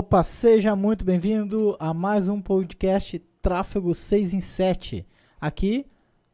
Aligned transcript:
Opa, 0.00 0.22
seja 0.22 0.74
muito 0.74 1.04
bem-vindo 1.04 1.76
a 1.78 1.92
mais 1.92 2.26
um 2.26 2.40
podcast 2.40 3.18
Tráfego 3.42 3.94
6 3.94 4.32
em 4.32 4.40
7. 4.40 5.06
Aqui 5.38 5.84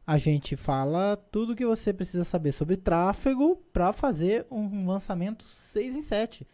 a 0.05 0.17
gente 0.17 0.55
fala 0.55 1.17
tudo 1.17 1.51
o 1.51 1.55
que 1.55 1.65
você 1.65 1.91
precisa 1.91 2.23
saber 2.23 2.53
sobre 2.53 2.77
tráfego 2.77 3.57
para 3.73 3.91
fazer 3.91 4.47
um 4.49 4.87
lançamento 4.87 5.43
6 5.49 5.97
em 5.97 6.01
7. 6.01 6.47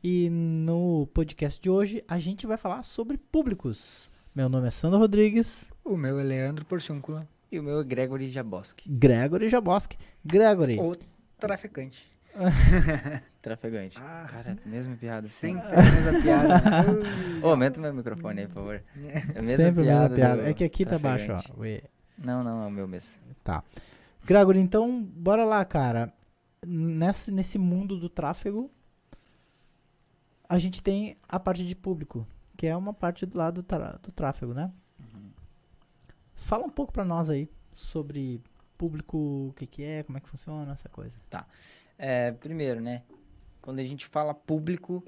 E 0.00 0.30
no 0.30 1.08
podcast 1.08 1.60
de 1.60 1.68
hoje 1.68 2.04
a 2.06 2.20
gente 2.20 2.46
vai 2.46 2.56
falar 2.56 2.84
sobre 2.84 3.18
públicos. 3.18 4.08
Meu 4.32 4.48
nome 4.48 4.68
é 4.68 4.70
Sandro 4.70 5.00
Rodrigues. 5.00 5.72
O 5.84 5.96
meu 5.96 6.20
é 6.20 6.22
Leandro 6.22 6.64
Porciúncula. 6.64 7.26
E 7.50 7.58
o 7.58 7.64
meu 7.64 7.80
é 7.80 7.84
Gregory 7.84 8.28
Jaboski. 8.28 8.88
Gregory 8.88 9.48
Jaboski. 9.48 9.98
Gregory. 10.24 10.78
O 10.78 10.96
traficante. 11.36 12.08
Trafegante. 13.42 13.98
Ah. 14.00 14.26
Cara, 14.30 14.58
mesma 14.64 14.96
piada. 14.96 15.28
Sempre 15.28 15.66
a 15.74 15.82
mesma 15.82 16.22
piada. 16.22 16.62
Ô, 17.42 17.50
aumenta 17.50 17.80
meu 17.80 17.92
microfone 17.94 18.40
aí, 18.42 18.46
por 18.46 18.54
favor. 18.54 18.82
É 18.96 19.38
a 19.38 19.42
mesma 19.42 19.56
Sempre 19.56 19.60
a 19.60 19.70
mesma 19.70 19.84
piada. 19.84 20.14
piada. 20.14 20.50
É 20.50 20.54
que 20.54 20.64
aqui 20.64 20.84
tá 20.84 20.98
baixo, 20.98 21.32
ó. 21.32 21.60
Ui. 21.60 21.82
Não, 22.18 22.44
não, 22.44 22.62
é 22.62 22.66
o 22.66 22.70
meu 22.70 22.86
mesmo. 22.86 23.20
Tá. 23.42 23.62
Gregory, 24.24 24.60
então, 24.60 25.02
bora 25.02 25.44
lá, 25.44 25.64
cara. 25.64 26.12
Nesse, 26.64 27.30
nesse 27.30 27.58
mundo 27.58 27.98
do 27.98 28.10
tráfego, 28.10 28.70
a 30.46 30.58
gente 30.58 30.82
tem 30.82 31.16
a 31.28 31.40
parte 31.40 31.64
de 31.64 31.74
público, 31.74 32.26
que 32.56 32.66
é 32.66 32.76
uma 32.76 32.92
parte 32.92 33.24
do 33.24 33.38
lado 33.38 33.62
do, 33.62 34.12
tráfego, 34.12 34.52
né? 34.52 34.70
Fala 36.34 36.64
um 36.64 36.70
pouco 36.70 36.92
pra 36.92 37.04
nós 37.04 37.30
aí 37.30 37.48
sobre 37.74 38.42
público, 38.80 39.18
o 39.18 39.52
que 39.54 39.66
que 39.66 39.82
é, 39.84 40.02
como 40.02 40.16
é 40.16 40.22
que 40.22 40.28
funciona, 40.30 40.72
essa 40.72 40.88
coisa. 40.88 41.12
É, 41.98 42.32
primeiro, 42.32 42.80
né? 42.80 43.02
Quando 43.60 43.78
a 43.78 43.82
gente 43.82 44.06
fala 44.06 44.32
público, 44.32 45.04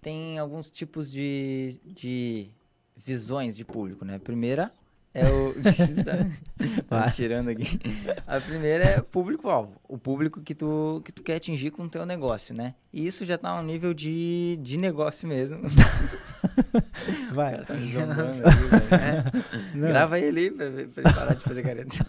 tem 0.00 0.40
alguns 0.40 0.68
tipos 0.68 1.08
de, 1.08 1.80
de 1.84 2.50
visões 2.96 3.56
de 3.56 3.64
público, 3.64 4.04
né? 4.04 4.16
A 4.16 4.18
primeira 4.18 4.72
é 5.14 5.24
o. 5.24 5.54
tá 6.90 7.10
tirando 7.12 7.50
aqui. 7.50 7.78
A 8.26 8.40
primeira 8.40 8.84
é 8.84 9.00
público-alvo. 9.00 9.80
O 9.88 9.96
público 9.96 10.40
que 10.40 10.52
tu, 10.52 11.00
que 11.04 11.12
tu 11.12 11.22
quer 11.22 11.36
atingir 11.36 11.70
com 11.70 11.84
o 11.84 11.88
teu 11.88 12.04
negócio, 12.04 12.56
né? 12.56 12.74
E 12.92 13.06
isso 13.06 13.24
já 13.24 13.38
tá 13.38 13.56
no 13.56 13.62
nível 13.62 13.94
de, 13.94 14.58
de 14.62 14.76
negócio 14.76 15.28
mesmo. 15.28 15.60
Vai. 17.32 17.64
tá 17.64 17.74
me 17.74 17.92
zombando. 17.92 18.42
Não, 19.74 19.88
Grava 19.88 20.18
ele 20.18 20.50
pra, 20.50 20.70
pra 20.70 20.80
ele 20.80 21.14
parar 21.14 21.34
de 21.34 21.44
fazer 21.44 21.62
careta. 21.62 22.06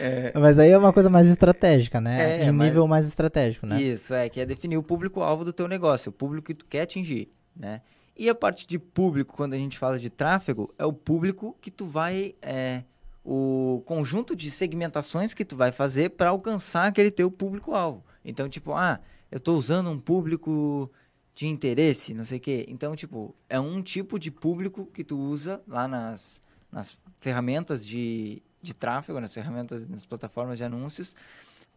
É, 0.00 0.32
Mas 0.34 0.58
aí 0.58 0.70
é 0.70 0.78
uma 0.78 0.92
coisa 0.92 1.10
mais 1.10 1.28
estratégica, 1.28 2.00
né? 2.00 2.42
É, 2.42 2.44
em 2.44 2.52
mas- 2.52 2.68
nível 2.68 2.86
mais 2.86 3.06
estratégico, 3.06 3.66
né? 3.66 3.80
Isso, 3.80 4.14
é, 4.14 4.28
que 4.28 4.40
é 4.40 4.46
definir 4.46 4.76
o 4.76 4.82
público-alvo 4.82 5.44
do 5.44 5.52
teu 5.52 5.68
negócio, 5.68 6.10
o 6.10 6.12
público 6.12 6.46
que 6.46 6.54
tu 6.54 6.66
quer 6.66 6.82
atingir, 6.82 7.30
né? 7.54 7.82
E 8.16 8.28
a 8.28 8.34
parte 8.34 8.66
de 8.66 8.78
público, 8.78 9.34
quando 9.34 9.54
a 9.54 9.56
gente 9.56 9.78
fala 9.78 9.98
de 9.98 10.10
tráfego, 10.10 10.74
é 10.78 10.84
o 10.84 10.92
público 10.92 11.56
que 11.60 11.70
tu 11.70 11.86
vai, 11.86 12.34
é, 12.42 12.82
o 13.24 13.82
conjunto 13.86 14.36
de 14.36 14.50
segmentações 14.50 15.32
que 15.32 15.44
tu 15.44 15.56
vai 15.56 15.72
fazer 15.72 16.10
para 16.10 16.28
alcançar 16.30 16.86
aquele 16.86 17.10
teu 17.10 17.30
público-alvo. 17.30 18.04
Então, 18.24 18.48
tipo, 18.48 18.72
ah, 18.72 19.00
eu 19.30 19.38
estou 19.38 19.56
usando 19.56 19.90
um 19.90 19.98
público 19.98 20.90
de 21.34 21.46
interesse, 21.46 22.12
não 22.12 22.24
sei 22.24 22.38
o 22.38 22.40
quê. 22.40 22.66
Então, 22.68 22.94
tipo, 22.94 23.34
é 23.48 23.58
um 23.58 23.80
tipo 23.80 24.18
de 24.18 24.30
público 24.30 24.84
que 24.92 25.02
tu 25.02 25.18
usa 25.18 25.62
lá 25.66 25.88
nas, 25.88 26.42
nas 26.70 26.94
ferramentas 27.18 27.86
de, 27.86 28.42
de 28.62 28.74
tráfego, 28.74 29.20
nas 29.20 29.32
ferramentas, 29.32 29.88
nas 29.88 30.06
plataformas 30.06 30.58
de 30.58 30.64
anúncios, 30.64 31.14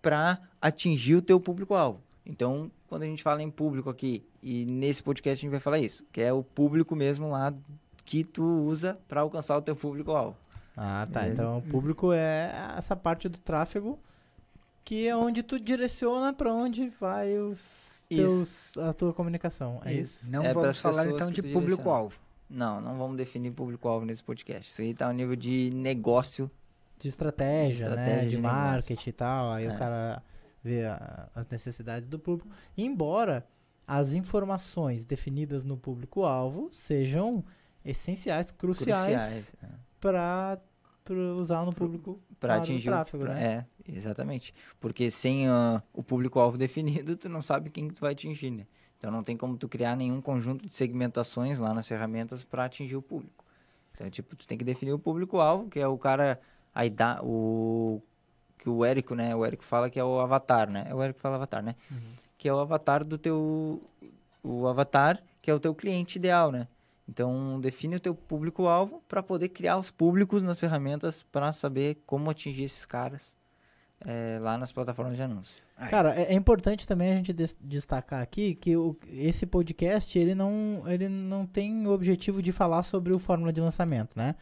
para 0.02 0.40
atingir 0.62 1.16
o 1.16 1.22
teu 1.22 1.40
público-alvo. 1.40 2.02
Então, 2.26 2.72
quando 2.88 3.04
a 3.04 3.06
gente 3.06 3.24
fala 3.24 3.42
em 3.42 3.50
público 3.50 3.90
aqui, 3.90 4.24
e 4.42 4.66
nesse 4.66 5.02
podcast 5.04 5.40
a 5.40 5.42
gente 5.42 5.52
vai 5.52 5.60
falar 5.60 5.80
isso, 5.80 6.06
que 6.12 6.22
é 6.22 6.32
o 6.32 6.44
público 6.44 6.96
mesmo 6.96 7.30
lá 7.30 7.54
que 8.06 8.24
tu 8.24 8.44
usa 8.44 8.98
para 9.08 9.22
alcançar 9.22 9.58
o 9.58 9.62
teu 9.62 9.76
público-alvo. 9.76 10.38
Ah, 10.76 11.08
tá. 11.12 11.22
Beleza? 11.22 11.42
Então, 11.42 11.58
o 11.58 11.62
público 11.62 12.12
é 12.12 12.54
essa 12.78 12.96
parte 12.96 13.30
do 13.30 13.38
tráfego 13.38 14.00
que 14.84 15.08
é 15.08 15.16
onde 15.16 15.42
tu 15.44 15.60
direciona 15.60 16.34
pra 16.34 16.54
onde 16.54 16.90
vai 17.00 17.38
os 17.38 18.04
teus, 18.10 18.78
a 18.78 18.94
tua 18.94 19.14
comunicação. 19.14 19.82
É 19.86 19.94
isso? 19.94 20.30
Não 20.30 20.44
É 20.44 20.54
vamos 20.54 20.80
falar 20.80 21.08
então 21.08 21.32
de 21.32 21.42
público-alvo. 21.42 22.18
Não, 22.50 22.82
não 22.82 22.98
vamos 22.98 23.18
definir 23.18 23.52
público-alvo 23.52 24.06
nesse 24.06 24.24
podcast. 24.24 24.70
Isso 24.70 24.82
aí 24.82 24.94
tá 24.94 25.08
no 25.08 25.14
nível 25.14 25.36
de 25.36 25.72
negócio. 25.74 26.52
De 27.00 27.08
estratégia, 27.10 27.90
De 27.90 27.96
né? 27.96 28.02
estratégia 28.02 28.30
De 28.30 28.36
de 28.36 28.42
marketing 28.42 29.10
e 29.10 29.14
tal. 29.14 29.52
Aí 29.52 29.68
o 29.68 29.72
É. 29.72 29.78
cara 29.78 30.24
vê 30.64 30.86
a- 30.86 31.30
as 31.36 31.48
necessidades 31.50 32.08
do 32.08 32.18
público. 32.20 32.50
Embora 32.78 33.46
as 33.86 34.14
informações 34.14 35.04
definidas 35.04 35.64
no 35.66 35.76
público-alvo 35.78 36.70
sejam 36.72 37.44
essenciais, 37.84 38.50
cruciais, 38.52 39.06
Cruciais. 39.06 39.54
é. 39.64 39.68
para 40.00 40.60
usar 41.38 41.66
no 41.66 41.74
público 41.74 42.22
Para 42.40 42.56
o 42.56 42.58
atingir 42.60 42.90
tráfego, 42.90 43.24
o, 43.24 43.26
pra- 43.26 43.36
né? 43.36 43.66
É, 43.88 43.92
exatamente. 43.92 44.54
Porque 44.80 45.10
sem 45.12 45.48
ah, 45.48 45.82
o 45.94 46.02
público-alvo 46.04 46.58
definido, 46.60 47.16
tu 47.18 47.28
não 47.30 47.42
sabe 47.42 47.70
quem 47.70 47.88
que 47.88 47.94
tu 47.94 48.02
vai 48.02 48.14
atingir, 48.14 48.52
né? 48.52 48.66
Então 48.98 49.12
não 49.12 49.22
tem 49.24 49.36
como 49.36 49.58
tu 49.58 49.68
criar 49.68 49.98
nenhum 49.98 50.22
conjunto 50.22 50.66
de 50.66 50.74
segmentações 50.74 51.60
lá 51.60 51.74
nas 51.74 51.86
ferramentas 51.88 52.44
para 52.46 52.64
atingir 52.66 52.96
o 52.96 53.02
público. 53.02 53.44
Então, 53.92 54.10
tipo, 54.10 54.34
tu 54.36 54.48
tem 54.48 54.58
que 54.58 54.64
definir 54.64 54.94
o 54.94 55.00
público-alvo, 55.00 55.68
que 55.70 55.78
é 55.80 55.88
o 55.88 55.98
cara, 55.98 56.40
a 56.74 56.86
ida- 56.86 57.20
o 57.24 58.02
que 58.58 58.70
o 58.70 58.84
Érico, 58.86 59.14
né? 59.16 59.36
O 59.36 59.46
Érico 59.46 59.64
fala 59.64 59.90
que 59.90 60.00
é 60.00 60.04
o 60.04 60.20
avatar, 60.20 60.70
né? 60.70 60.86
É 60.90 60.96
o 60.96 61.02
Érico 61.02 61.18
que 61.18 61.22
fala 61.22 61.36
avatar, 61.36 61.62
né? 61.64 61.76
Que 62.38 62.48
é 62.50 62.54
o 62.54 62.60
avatar 62.60 63.04
do 63.04 63.18
teu 63.18 63.82
o 64.44 64.68
avatar, 64.68 65.22
que 65.42 65.50
é 65.50 65.54
o 65.54 65.60
teu 65.60 65.74
cliente 65.74 66.18
ideal, 66.18 66.52
né? 66.52 66.68
Então, 67.08 67.60
define 67.60 67.96
o 67.98 68.00
teu 68.00 68.16
público-alvo 68.16 69.02
para 69.08 69.22
poder 69.22 69.50
criar 69.50 69.78
os 69.78 69.92
públicos 69.92 70.42
nas 70.42 70.60
ferramentas 70.60 71.22
para 71.24 71.52
saber 71.52 72.02
como 72.06 72.30
atingir 72.30 72.64
esses 72.64 72.86
caras 72.86 73.36
eh, 74.06 74.38
lá 74.42 74.58
nas 74.58 74.72
plataformas 74.74 75.16
de 75.16 75.22
anúncio. 75.24 75.62
Cara, 75.90 76.14
é, 76.16 76.24
é 76.24 76.34
importante 76.34 76.86
também 76.88 77.12
a 77.14 77.16
gente 77.16 77.32
des- 77.34 77.58
destacar 77.62 78.22
aqui 78.22 78.54
que 78.56 78.76
o- 78.76 78.98
esse 79.10 79.46
podcast 79.46 80.18
ele 80.20 80.36
não, 80.36 80.84
ele 80.88 81.08
não 81.10 81.46
tem 81.46 81.86
o 81.88 81.92
objetivo 81.92 82.42
de 82.42 82.52
falar 82.52 82.84
sobre 82.84 83.14
o 83.14 83.20
fórmula 83.20 83.52
de 83.54 83.62
lançamento, 83.62 84.18
né? 84.18 84.36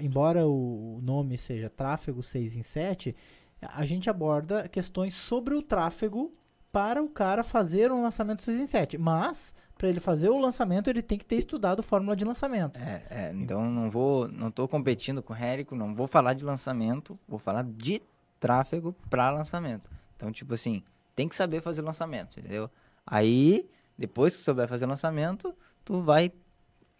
Embora 0.00 0.46
o 0.46 1.00
nome 1.02 1.36
seja 1.36 1.68
tráfego 1.68 2.22
6 2.22 2.56
em 2.56 2.62
7, 2.62 3.14
a 3.62 3.84
gente 3.84 4.08
aborda 4.08 4.68
questões 4.68 5.14
sobre 5.14 5.54
o 5.54 5.62
tráfego 5.62 6.32
para 6.72 7.02
o 7.02 7.08
cara 7.08 7.42
fazer 7.42 7.90
um 7.90 8.02
lançamento 8.02 8.42
6 8.42 8.58
em 8.60 8.66
7. 8.66 8.98
Mas, 8.98 9.54
para 9.76 9.88
ele 9.88 10.00
fazer 10.00 10.28
o 10.28 10.38
lançamento, 10.38 10.88
ele 10.88 11.02
tem 11.02 11.18
que 11.18 11.24
ter 11.24 11.36
estudado 11.36 11.82
fórmula 11.82 12.14
de 12.14 12.24
lançamento. 12.24 12.78
É, 12.78 13.02
é, 13.10 13.32
então 13.32 13.70
não 13.70 13.90
vou, 13.90 14.28
não 14.28 14.50
tô 14.50 14.68
competindo 14.68 15.22
com 15.22 15.32
o 15.32 15.36
Érico, 15.36 15.74
não 15.74 15.94
vou 15.94 16.06
falar 16.06 16.34
de 16.34 16.44
lançamento, 16.44 17.18
vou 17.26 17.38
falar 17.38 17.64
de 17.64 18.02
tráfego 18.38 18.94
para 19.10 19.30
lançamento. 19.30 19.90
Então, 20.16 20.30
tipo 20.30 20.54
assim, 20.54 20.82
tem 21.14 21.28
que 21.28 21.34
saber 21.34 21.60
fazer 21.60 21.82
lançamento, 21.82 22.38
entendeu? 22.38 22.70
Aí, 23.06 23.68
depois 23.96 24.36
que 24.36 24.42
souber 24.42 24.68
fazer 24.68 24.86
lançamento, 24.86 25.54
tu 25.84 26.00
vai 26.00 26.32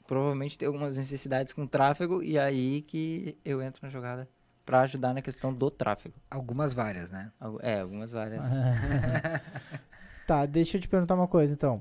provavelmente 0.08 0.56
ter 0.58 0.64
algumas 0.66 0.96
necessidades 0.96 1.52
com 1.52 1.66
tráfego 1.66 2.20
e 2.22 2.36
aí 2.38 2.80
que 2.82 3.36
eu 3.44 3.62
entro 3.62 3.80
na 3.84 3.90
jogada 3.90 4.26
para 4.64 4.80
ajudar 4.80 5.12
na 5.14 5.20
questão 5.22 5.52
do 5.54 5.70
tráfego. 5.70 6.14
Algumas 6.30 6.72
várias, 6.74 7.10
né? 7.12 7.30
É, 7.60 7.80
algumas 7.80 8.10
várias. 8.10 8.44
Tá, 10.26 10.44
deixa 10.44 10.76
eu 10.76 10.80
te 10.82 10.86
perguntar 10.88 11.14
uma 11.14 11.26
coisa 11.26 11.54
então. 11.54 11.80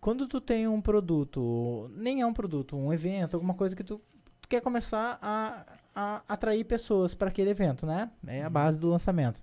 Quando 0.00 0.28
tu 0.28 0.40
tem 0.40 0.68
um 0.68 0.80
produto, 0.80 1.90
nem 1.96 2.20
é 2.20 2.26
um 2.26 2.32
produto, 2.32 2.76
um 2.76 2.92
evento, 2.92 3.34
alguma 3.34 3.54
coisa 3.54 3.74
que 3.74 3.82
tu, 3.82 4.00
tu 4.40 4.48
quer 4.48 4.60
começar 4.60 5.18
a, 5.20 5.64
a 5.96 6.22
atrair 6.28 6.62
pessoas 6.64 7.12
para 7.12 7.28
aquele 7.28 7.50
evento, 7.50 7.86
né? 7.86 8.08
É 8.24 8.44
a 8.44 8.48
base 8.50 8.78
do 8.78 8.88
lançamento. 8.88 9.42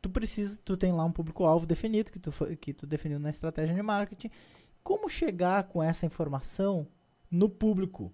Tu 0.00 0.08
precisa, 0.08 0.60
tu 0.64 0.76
tem 0.76 0.92
lá 0.92 1.04
um 1.04 1.10
público-alvo 1.10 1.66
definido 1.66 2.12
que 2.12 2.20
tu, 2.20 2.30
foi- 2.30 2.54
que 2.54 2.72
tu 2.72 2.86
definiu 2.86 3.18
na 3.18 3.30
estratégia 3.30 3.74
de 3.74 3.82
marketing. 3.82 4.30
Como 4.88 5.06
chegar 5.06 5.64
com 5.64 5.82
essa 5.82 6.06
informação 6.06 6.88
no 7.30 7.46
público? 7.46 8.10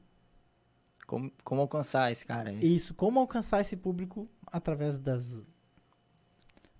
Como, 1.07 1.31
como 1.45 1.61
alcançar 1.61 2.11
esse 2.11 2.27
cara 2.27 2.51
aí? 2.51 2.75
Isso, 2.75 2.93
como 2.95 3.21
alcançar 3.21 3.61
esse 3.61 3.77
público 3.77 4.29
através 4.45 4.99
das, 4.99 5.41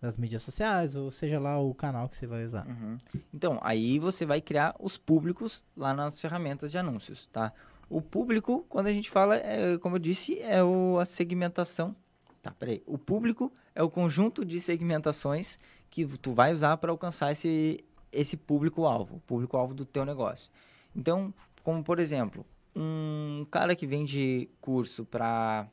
das 0.01 0.19
mídias 0.19 0.43
sociais, 0.43 0.97
ou 0.97 1.13
seja 1.13 1.39
lá 1.39 1.61
o 1.61 1.73
canal 1.73 2.09
que 2.09 2.17
você 2.17 2.27
vai 2.27 2.45
usar. 2.45 2.67
Uhum. 2.67 2.97
Então, 3.33 3.61
aí 3.63 4.01
você 4.01 4.27
vai 4.27 4.41
criar 4.41 4.75
os 4.81 4.99
públicos 4.99 5.63
lá 5.77 5.95
nas 5.95 6.21
ferramentas 6.21 6.73
de 6.73 6.79
anúncios, 6.79 7.27
tá? 7.27 7.53
O 7.89 8.03
público, 8.03 8.67
quando 8.69 8.89
a 8.89 8.93
gente 8.93 9.09
fala, 9.09 9.37
é, 9.37 9.79
como 9.79 9.95
eu 9.95 10.01
disse, 10.01 10.41
é 10.41 10.61
o, 10.61 10.99
a 10.99 11.05
segmentação. 11.05 11.95
Tá, 12.43 12.51
peraí. 12.51 12.83
O 12.85 12.99
público 12.99 13.53
é 13.73 13.83
o 13.85 13.89
conjunto 13.89 14.45
de 14.45 14.61
segmentações 14.61 15.57
que 15.89 16.05
tu 16.19 16.33
vai 16.33 16.53
usar 16.53 16.79
para 16.79 16.91
alcançar 16.91 17.31
esse, 17.31 17.85
esse 18.15 18.37
público-alvo, 18.37 19.17
o 19.17 19.21
público-alvo 19.21 19.75
do 19.75 19.85
teu 19.85 20.05
negócio. 20.05 20.51
Então, 20.95 21.33
como 21.63 21.83
por 21.83 21.99
exemplo, 21.99 22.47
um 22.75 23.47
cara 23.51 23.75
que 23.77 23.87
vende 23.87 24.49
curso 24.61 25.05
para, 25.05 25.67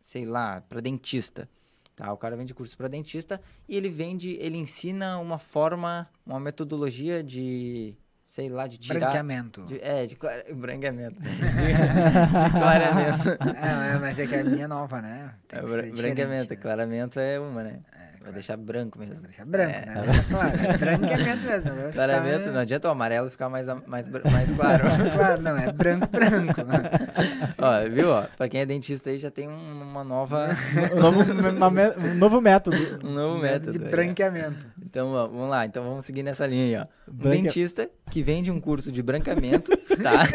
sei 0.00 0.24
lá, 0.24 0.60
para 0.68 0.80
dentista, 0.80 1.48
Tá? 1.94 2.10
O 2.10 2.16
cara 2.16 2.34
vende 2.36 2.54
curso 2.54 2.74
para 2.74 2.88
dentista 2.88 3.38
e 3.68 3.76
ele 3.76 3.90
vende, 3.90 4.38
ele 4.40 4.56
ensina 4.56 5.18
uma 5.18 5.38
forma, 5.38 6.08
uma 6.24 6.40
metodologia 6.40 7.22
de, 7.22 7.94
sei 8.24 8.48
lá, 8.48 8.66
de 8.66 8.78
tirar... 8.78 8.98
Branqueamento. 8.98 9.62
de- 9.66 9.78
é, 9.82 10.06
de 10.06 10.16
clara- 10.16 10.42
branqueamento. 10.56 11.20
de 11.20 12.50
clareamento. 12.50 13.28
É, 13.28 13.98
mas 14.00 14.18
é 14.18 14.26
que 14.26 14.34
a 14.34 14.42
minha 14.42 14.64
é 14.64 14.66
nova, 14.66 15.02
né? 15.02 15.34
Tem 15.46 15.58
É, 15.58 15.62
bran- 15.62 15.90
branqueamento, 15.94 16.50
né? 16.54 16.56
claramento 16.56 17.20
é 17.20 17.38
uma, 17.38 17.62
né? 17.62 17.80
Vai 18.22 18.30
claro. 18.30 18.34
deixar 18.34 18.56
branco 18.56 18.98
mesmo. 18.98 19.14
Vai 19.16 19.22
deixar 19.28 19.44
branco, 19.44 19.74
É. 19.74 19.86
né? 19.86 20.24
Claro, 20.30 20.56
é 20.56 20.78
branqueamento 20.78 21.38
mesmo. 21.46 21.64
vai 21.64 21.76
ficar- 21.76 21.92
Claramento, 21.92 22.52
não 22.52 22.60
adianta 22.60 22.88
o 22.88 22.90
amarelo 22.92 23.30
ficar 23.30 23.48
mais, 23.48 23.68
a- 23.68 23.82
mais, 23.86 24.08
mais 24.08 24.50
claro. 24.56 24.84
Claro, 25.16 25.42
não, 25.42 25.56
é 25.58 25.72
branco, 25.72 26.06
branco. 26.08 26.60
ó, 27.58 27.88
viu? 27.90 28.10
Ó, 28.10 28.22
pra 28.36 28.48
quem 28.48 28.60
é 28.60 28.66
dentista 28.66 29.10
aí 29.10 29.18
já 29.18 29.30
tem 29.30 29.48
um- 29.48 29.82
uma 29.82 30.04
nova, 30.04 30.48
Um 30.94 31.00
novo, 31.00 31.20
uma 31.32 31.70
me- 31.70 31.90
um 32.10 32.14
novo 32.14 32.40
método. 32.40 32.76
um 33.04 33.10
novo 33.10 33.38
método. 33.40 33.72
de 33.78 33.84
aí, 33.84 33.90
branqueamento. 33.90 34.66
Então, 34.84 35.12
ó, 35.12 35.26
vamos 35.26 35.48
lá. 35.50 35.66
Então 35.66 35.82
vamos 35.82 36.04
seguir 36.04 36.22
nessa 36.22 36.46
linha 36.46 36.78
aí, 36.78 36.86
ó. 37.10 37.12
Um 37.12 37.30
dentista 37.30 37.88
que 38.10 38.22
vende 38.22 38.50
um 38.50 38.60
curso 38.60 38.92
de 38.92 39.02
branqueamento, 39.02 39.70
tá? 40.02 40.28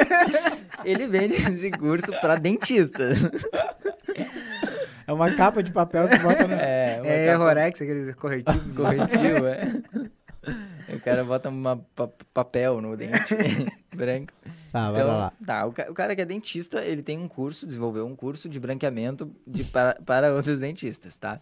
Ele 0.83 1.07
vende 1.07 1.35
esse 1.35 1.71
curso 1.71 2.11
pra 2.21 2.35
dentistas. 2.35 3.19
É 5.07 5.13
uma 5.13 5.31
capa 5.33 5.63
de 5.63 5.71
papel 5.71 6.07
que 6.09 6.19
bota 6.19 6.47
no... 6.47 6.53
É, 6.59 7.01
É 7.03 7.31
capa- 7.31 7.43
Rorex, 7.45 7.81
aquele 7.81 8.13
corretivo. 8.13 8.75
corretivo, 8.75 9.47
é. 9.47 9.71
O 10.95 10.99
cara 11.01 11.23
bota 11.25 11.49
uma 11.49 11.75
pa- 11.95 12.09
papel 12.33 12.79
no 12.81 12.95
dente 12.95 13.35
branco. 13.93 14.31
Tá, 14.71 14.89
vai 14.91 15.01
Então, 15.01 15.17
lá. 15.17 15.33
tá, 15.45 15.65
o, 15.65 15.73
ca- 15.73 15.87
o 15.89 15.93
cara 15.93 16.15
que 16.15 16.21
é 16.21 16.25
dentista, 16.25 16.81
ele 16.85 17.01
tem 17.03 17.17
um 17.17 17.27
curso, 17.27 17.65
desenvolveu 17.67 18.05
um 18.05 18.15
curso 18.15 18.47
de 18.47 18.57
branqueamento 18.57 19.29
de, 19.45 19.65
para, 19.65 19.95
para 20.05 20.33
outros 20.33 20.59
dentistas, 20.59 21.17
tá? 21.17 21.41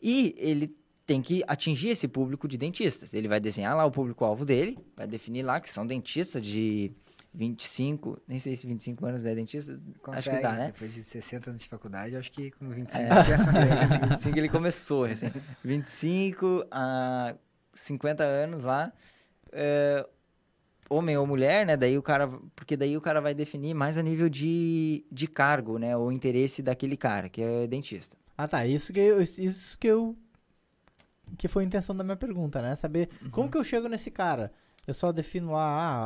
E 0.00 0.34
ele 0.38 0.74
tem 1.04 1.20
que 1.20 1.44
atingir 1.46 1.88
esse 1.90 2.08
público 2.08 2.48
de 2.48 2.56
dentistas. 2.56 3.12
Ele 3.12 3.28
vai 3.28 3.38
desenhar 3.40 3.76
lá 3.76 3.84
o 3.84 3.90
público-alvo 3.90 4.46
dele, 4.46 4.78
vai 4.96 5.06
definir 5.06 5.42
lá 5.42 5.60
que 5.60 5.70
são 5.70 5.86
dentistas 5.86 6.40
de 6.42 6.90
25, 7.38 8.20
nem 8.26 8.40
sei 8.40 8.56
se 8.56 8.66
25 8.66 9.06
anos 9.06 9.24
é 9.24 9.32
dentista, 9.32 9.80
Consegue, 10.02 10.18
acho 10.18 10.30
que 10.38 10.42
dá, 10.42 10.52
né? 10.54 10.66
depois 10.72 10.92
de 10.92 11.04
60 11.04 11.50
anos 11.50 11.62
de 11.62 11.68
faculdade, 11.68 12.16
acho 12.16 12.32
que 12.32 12.50
com 12.50 12.68
25 12.68 13.00
É. 13.00 13.24
já 13.24 13.44
consegue. 13.44 14.08
25 14.10 14.38
ele 14.38 14.48
começou, 14.48 15.04
assim. 15.04 15.26
25 15.64 16.66
a 16.70 17.34
50 17.72 18.24
anos 18.24 18.64
lá. 18.64 18.92
é, 19.52 20.04
homem 20.90 21.16
ou 21.16 21.26
mulher, 21.26 21.64
né? 21.64 21.76
Daí 21.76 21.96
o 21.96 22.02
cara. 22.02 22.26
Porque 22.56 22.76
daí 22.76 22.96
o 22.96 23.00
cara 23.00 23.20
vai 23.20 23.34
definir 23.34 23.72
mais 23.74 23.96
a 23.96 24.02
nível 24.02 24.28
de, 24.28 25.04
de 25.12 25.28
cargo, 25.28 25.78
né? 25.78 25.96
O 25.96 26.10
interesse 26.10 26.60
daquele 26.62 26.96
cara, 26.96 27.28
que 27.28 27.40
é 27.40 27.66
dentista. 27.68 28.16
Ah, 28.36 28.48
tá. 28.48 28.66
Isso 28.66 28.92
que 28.92 28.98
eu, 28.98 29.20
isso 29.22 29.78
que 29.78 29.86
eu 29.86 30.16
que 31.36 31.46
foi 31.46 31.62
a 31.62 31.66
intenção 31.66 31.94
da 31.94 32.02
minha 32.02 32.16
pergunta, 32.16 32.60
né? 32.62 32.74
Saber 32.74 33.10
Uhum. 33.22 33.30
como 33.30 33.50
que 33.50 33.58
eu 33.58 33.62
chego 33.62 33.86
nesse 33.88 34.10
cara. 34.10 34.50
Eu 34.86 34.94
só 34.94 35.12
defino 35.12 35.52
lá 35.52 35.60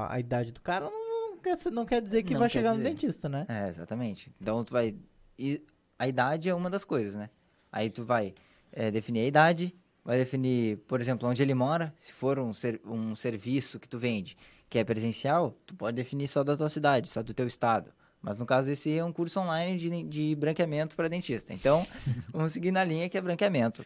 ah, 0.08 0.12
a 0.14 0.18
idade 0.20 0.50
do 0.50 0.60
cara, 0.60 0.86
não 0.90 1.01
quer, 1.42 1.58
não 1.70 1.84
quer 1.84 2.00
dizer 2.00 2.22
que 2.22 2.32
Não 2.32 2.40
vai 2.40 2.48
chegar 2.48 2.70
no 2.70 2.78
dizer. 2.78 2.88
dentista, 2.90 3.28
né? 3.28 3.44
É, 3.48 3.68
exatamente. 3.68 4.32
Então 4.40 4.64
tu 4.64 4.72
vai. 4.72 4.94
E 5.38 5.62
a 5.98 6.08
idade 6.08 6.48
é 6.48 6.54
uma 6.54 6.70
das 6.70 6.84
coisas, 6.84 7.14
né? 7.14 7.28
Aí 7.70 7.90
tu 7.90 8.04
vai 8.04 8.34
é, 8.72 8.90
definir 8.90 9.20
a 9.20 9.26
idade, 9.26 9.74
vai 10.04 10.16
definir, 10.18 10.78
por 10.88 11.00
exemplo, 11.00 11.28
onde 11.28 11.42
ele 11.42 11.54
mora. 11.54 11.92
Se 11.96 12.12
for 12.12 12.38
um, 12.38 12.52
ser, 12.52 12.80
um 12.84 13.14
serviço 13.14 13.78
que 13.78 13.88
tu 13.88 13.98
vende 13.98 14.36
que 14.72 14.78
é 14.78 14.84
presencial, 14.84 15.54
tu 15.66 15.74
pode 15.74 15.94
definir 15.94 16.26
só 16.26 16.42
da 16.42 16.56
tua 16.56 16.70
cidade, 16.70 17.06
só 17.10 17.22
do 17.22 17.34
teu 17.34 17.46
estado. 17.46 17.92
Mas 18.22 18.38
no 18.38 18.46
caso, 18.46 18.70
esse 18.70 18.96
é 18.96 19.04
um 19.04 19.12
curso 19.12 19.38
online 19.38 19.76
de, 19.76 20.02
de 20.04 20.34
branqueamento 20.34 20.96
para 20.96 21.08
dentista. 21.08 21.52
Então, 21.52 21.86
vamos 22.32 22.52
seguir 22.52 22.70
na 22.70 22.82
linha 22.82 23.06
que 23.06 23.18
é 23.18 23.20
branqueamento. 23.20 23.84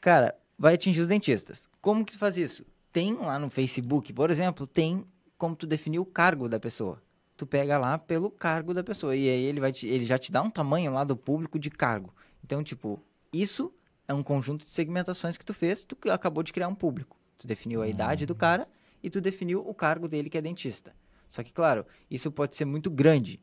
Cara, 0.00 0.34
vai 0.58 0.74
atingir 0.74 1.02
os 1.02 1.06
dentistas. 1.06 1.68
Como 1.80 2.04
que 2.04 2.12
tu 2.12 2.18
faz 2.18 2.36
isso? 2.36 2.66
Tem 2.90 3.14
lá 3.14 3.38
no 3.38 3.48
Facebook, 3.48 4.12
por 4.12 4.28
exemplo, 4.28 4.66
tem 4.66 5.04
como 5.38 5.54
tu 5.56 5.66
definir 5.66 5.98
o 6.00 6.04
cargo 6.04 6.48
da 6.48 6.58
pessoa. 6.60 7.00
Tu 7.36 7.46
pega 7.46 7.78
lá 7.78 7.96
pelo 7.96 8.30
cargo 8.30 8.74
da 8.74 8.82
pessoa. 8.82 9.14
E 9.14 9.28
aí 9.28 9.44
ele, 9.44 9.60
vai 9.60 9.72
te- 9.72 9.86
ele 9.86 10.04
já 10.04 10.18
te 10.18 10.32
dá 10.32 10.42
um 10.42 10.50
tamanho 10.50 10.92
lá 10.92 11.04
do 11.04 11.16
público 11.16 11.58
de 11.58 11.70
cargo. 11.70 12.12
Então, 12.44 12.62
tipo, 12.64 13.00
isso 13.32 13.72
é 14.08 14.12
um 14.12 14.22
conjunto 14.22 14.64
de 14.64 14.70
segmentações 14.72 15.38
que 15.38 15.44
tu 15.44 15.54
fez, 15.54 15.84
tu 15.84 15.96
acabou 16.10 16.42
de 16.42 16.52
criar 16.52 16.66
um 16.68 16.74
público. 16.74 17.16
Tu 17.38 17.46
definiu 17.46 17.80
a 17.80 17.88
idade 17.88 18.26
do 18.26 18.34
cara 18.34 18.68
e 19.02 19.08
tu 19.08 19.20
definiu 19.20 19.60
o 19.66 19.72
cargo 19.72 20.08
dele, 20.08 20.28
que 20.28 20.36
é 20.36 20.42
dentista. 20.42 20.92
Só 21.28 21.42
que, 21.44 21.52
claro, 21.52 21.86
isso 22.10 22.32
pode 22.32 22.56
ser 22.56 22.64
muito 22.64 22.90
grande. 22.90 23.40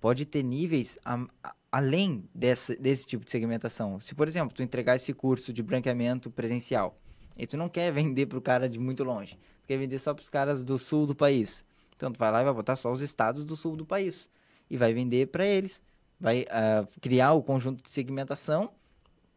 Pode 0.00 0.26
ter 0.26 0.42
níveis 0.42 0.98
a- 1.02 1.26
a- 1.42 1.54
além 1.72 2.28
dessa, 2.34 2.76
desse 2.76 3.06
tipo 3.06 3.24
de 3.24 3.30
segmentação. 3.30 3.98
Se, 4.00 4.14
por 4.14 4.28
exemplo, 4.28 4.54
tu 4.54 4.62
entregar 4.62 4.96
esse 4.96 5.14
curso 5.14 5.50
de 5.52 5.62
branqueamento 5.62 6.30
presencial, 6.30 6.98
e 7.36 7.46
tu 7.46 7.56
não 7.56 7.68
quer 7.68 7.92
vender 7.92 8.26
pro 8.26 8.40
cara 8.40 8.68
de 8.68 8.78
muito 8.78 9.04
longe, 9.04 9.38
tu 9.62 9.68
quer 9.68 9.76
vender 9.76 9.98
só 9.98 10.14
pros 10.14 10.28
caras 10.28 10.62
do 10.62 10.78
sul 10.78 11.06
do 11.06 11.14
país. 11.14 11.64
Então 11.96 12.10
tu 12.12 12.18
vai 12.18 12.30
lá 12.30 12.40
e 12.42 12.44
vai 12.44 12.54
botar 12.54 12.76
só 12.76 12.92
os 12.92 13.00
estados 13.00 13.44
do 13.44 13.56
sul 13.56 13.76
do 13.76 13.86
país 13.86 14.28
e 14.68 14.76
vai 14.76 14.92
vender 14.92 15.28
para 15.28 15.46
eles. 15.46 15.82
Vai 16.20 16.46
ah, 16.50 16.86
criar 17.00 17.32
o 17.32 17.42
conjunto 17.42 17.82
de 17.82 17.90
segmentação 17.90 18.70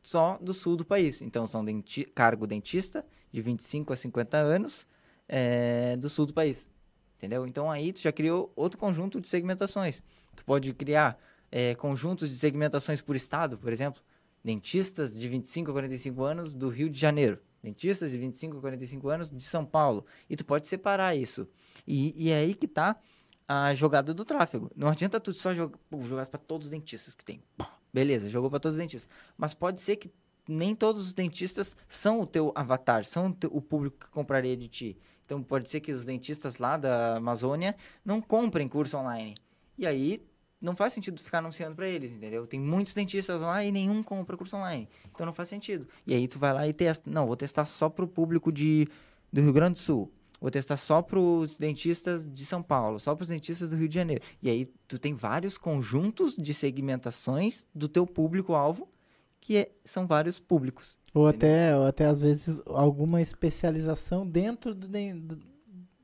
só 0.04 0.38
do 0.42 0.54
sul 0.54 0.76
do 0.76 0.86
país. 0.86 1.22
Então 1.22 1.46
são 1.46 1.64
denti 1.64 2.04
cargo 2.06 2.48
dentista 2.48 3.06
de 3.32 3.42
25 3.42 3.94
a 3.94 3.96
50 3.96 4.38
anos 4.38 4.88
eh, 5.28 5.98
do 5.98 6.10
sul 6.10 6.26
do 6.26 6.34
país. 6.34 6.72
Entendeu? 7.18 7.46
Então 7.46 7.70
aí 7.70 7.92
tu 7.92 8.00
já 8.00 8.12
criou 8.12 8.52
outro 8.56 8.78
conjunto 8.78 9.20
de 9.20 9.28
segmentações. 9.28 10.02
Tu 10.36 10.46
pode 10.46 10.74
criar 10.74 11.20
eh, 11.52 11.76
conjuntos 11.76 12.30
de 12.30 12.36
segmentações 12.36 13.02
por 13.02 13.16
estado, 13.16 13.58
por 13.58 13.72
exemplo. 13.72 14.02
Dentistas 14.44 15.20
de 15.20 15.28
25 15.28 15.72
a 15.72 15.74
45 15.74 16.24
anos 16.24 16.54
do 16.54 16.70
Rio 16.70 16.90
de 16.90 16.98
Janeiro. 16.98 17.40
Dentistas 17.68 18.12
de 18.12 18.18
25 18.18 18.58
a 18.58 18.62
45 18.62 19.10
anos 19.10 19.30
de 19.30 19.44
São 19.44 19.66
Paulo. 19.66 20.06
E 20.30 20.36
tu 20.38 20.46
pode 20.46 20.68
separar 20.68 21.16
isso. 21.16 21.48
E, 21.86 22.14
e 22.16 22.30
é 22.30 22.38
aí 22.38 22.56
que 22.56 22.68
tá 22.68 22.96
a 23.48 23.74
jogada 23.74 24.14
do 24.14 24.24
tráfego. 24.24 24.72
Não 24.76 24.88
adianta 24.88 25.20
tu 25.20 25.34
só 25.34 25.54
jogar, 25.54 25.78
jogar 26.04 26.26
para 26.28 26.40
todos 26.40 26.68
os 26.68 26.72
dentistas 26.72 27.14
que 27.14 27.26
tem. 27.26 27.42
Beleza, 27.94 28.30
jogou 28.30 28.50
para 28.50 28.60
todos 28.60 28.78
os 28.78 28.82
dentistas. 28.82 29.10
Mas 29.38 29.54
pode 29.54 29.82
ser 29.82 29.98
que 29.98 30.12
nem 30.48 30.74
todos 30.74 31.08
os 31.08 31.14
dentistas 31.14 31.76
são 31.90 32.22
o 32.22 32.26
teu 32.26 32.54
avatar, 32.56 33.04
são 33.04 33.28
o, 33.28 33.34
teu- 33.34 33.50
o 33.54 33.62
público 33.62 34.06
que 34.06 34.10
compraria 34.12 34.56
de 34.56 34.68
ti. 34.70 34.98
Então 35.26 35.44
pode 35.44 35.68
ser 35.68 35.82
que 35.82 35.92
os 35.92 36.06
dentistas 36.06 36.58
lá 36.58 36.78
da 36.78 37.18
Amazônia 37.18 37.76
não 38.04 38.22
comprem 38.22 38.68
curso 38.70 38.98
online. 38.98 39.36
E 39.78 39.86
aí 39.86 40.26
não 40.62 40.76
faz 40.76 40.94
sentido 40.94 41.22
ficar 41.22 41.40
anunciando 41.40 41.76
para 41.76 41.88
eles, 41.88 42.12
entendeu? 42.12 42.48
Tem 42.48 42.60
muitos 42.60 42.94
dentistas 42.94 43.42
lá 43.42 43.64
e 43.64 43.72
nenhum 43.72 44.02
compra 44.02 44.36
curso 44.36 44.56
online. 44.58 44.88
Então 45.14 45.26
não 45.26 45.34
faz 45.34 45.50
sentido. 45.50 45.88
E 46.06 46.14
aí 46.14 46.28
tu 46.28 46.40
vai 46.40 46.54
lá 46.54 46.68
e 46.68 46.74
testa. 46.74 47.10
Não, 47.10 47.28
vou 47.28 47.36
testar 47.36 47.66
só 47.66 47.90
pro 47.90 48.08
público 48.08 48.52
de, 48.52 48.88
do 49.32 49.42
Rio 49.42 49.54
Grande 49.54 49.74
do 49.76 49.80
Sul. 49.80 50.12
Vou 50.40 50.52
testar 50.52 50.78
só 50.78 51.02
pros 51.02 51.58
dentistas 51.58 52.28
de 52.28 52.46
São 52.46 52.62
Paulo, 52.62 53.00
só 53.00 53.16
pros 53.16 53.28
dentistas 53.28 53.70
do 53.72 53.76
Rio 53.76 53.90
de 53.90 53.96
Janeiro. 53.96 54.24
E 54.42 54.50
aí 54.50 54.72
tu 54.88 55.00
tem 55.00 55.16
vários 55.16 55.58
conjuntos 55.58 56.36
de 56.36 56.54
segmentações 56.54 57.66
do 57.74 57.88
teu 57.90 58.06
público-alvo, 58.06 58.88
que 59.42 59.58
é- 59.58 59.72
são 59.84 60.06
vários 60.06 60.40
públicos. 60.40 60.96
Ou 61.14 61.28
Entendeu? 61.30 61.50
até, 61.58 61.78
ou 61.78 61.86
até 61.88 62.06
às 62.06 62.22
vezes 62.22 62.62
alguma 62.68 63.20
especialização 63.22 64.28
dentro 64.28 64.76
do, 64.76 64.88
do- 64.88 65.57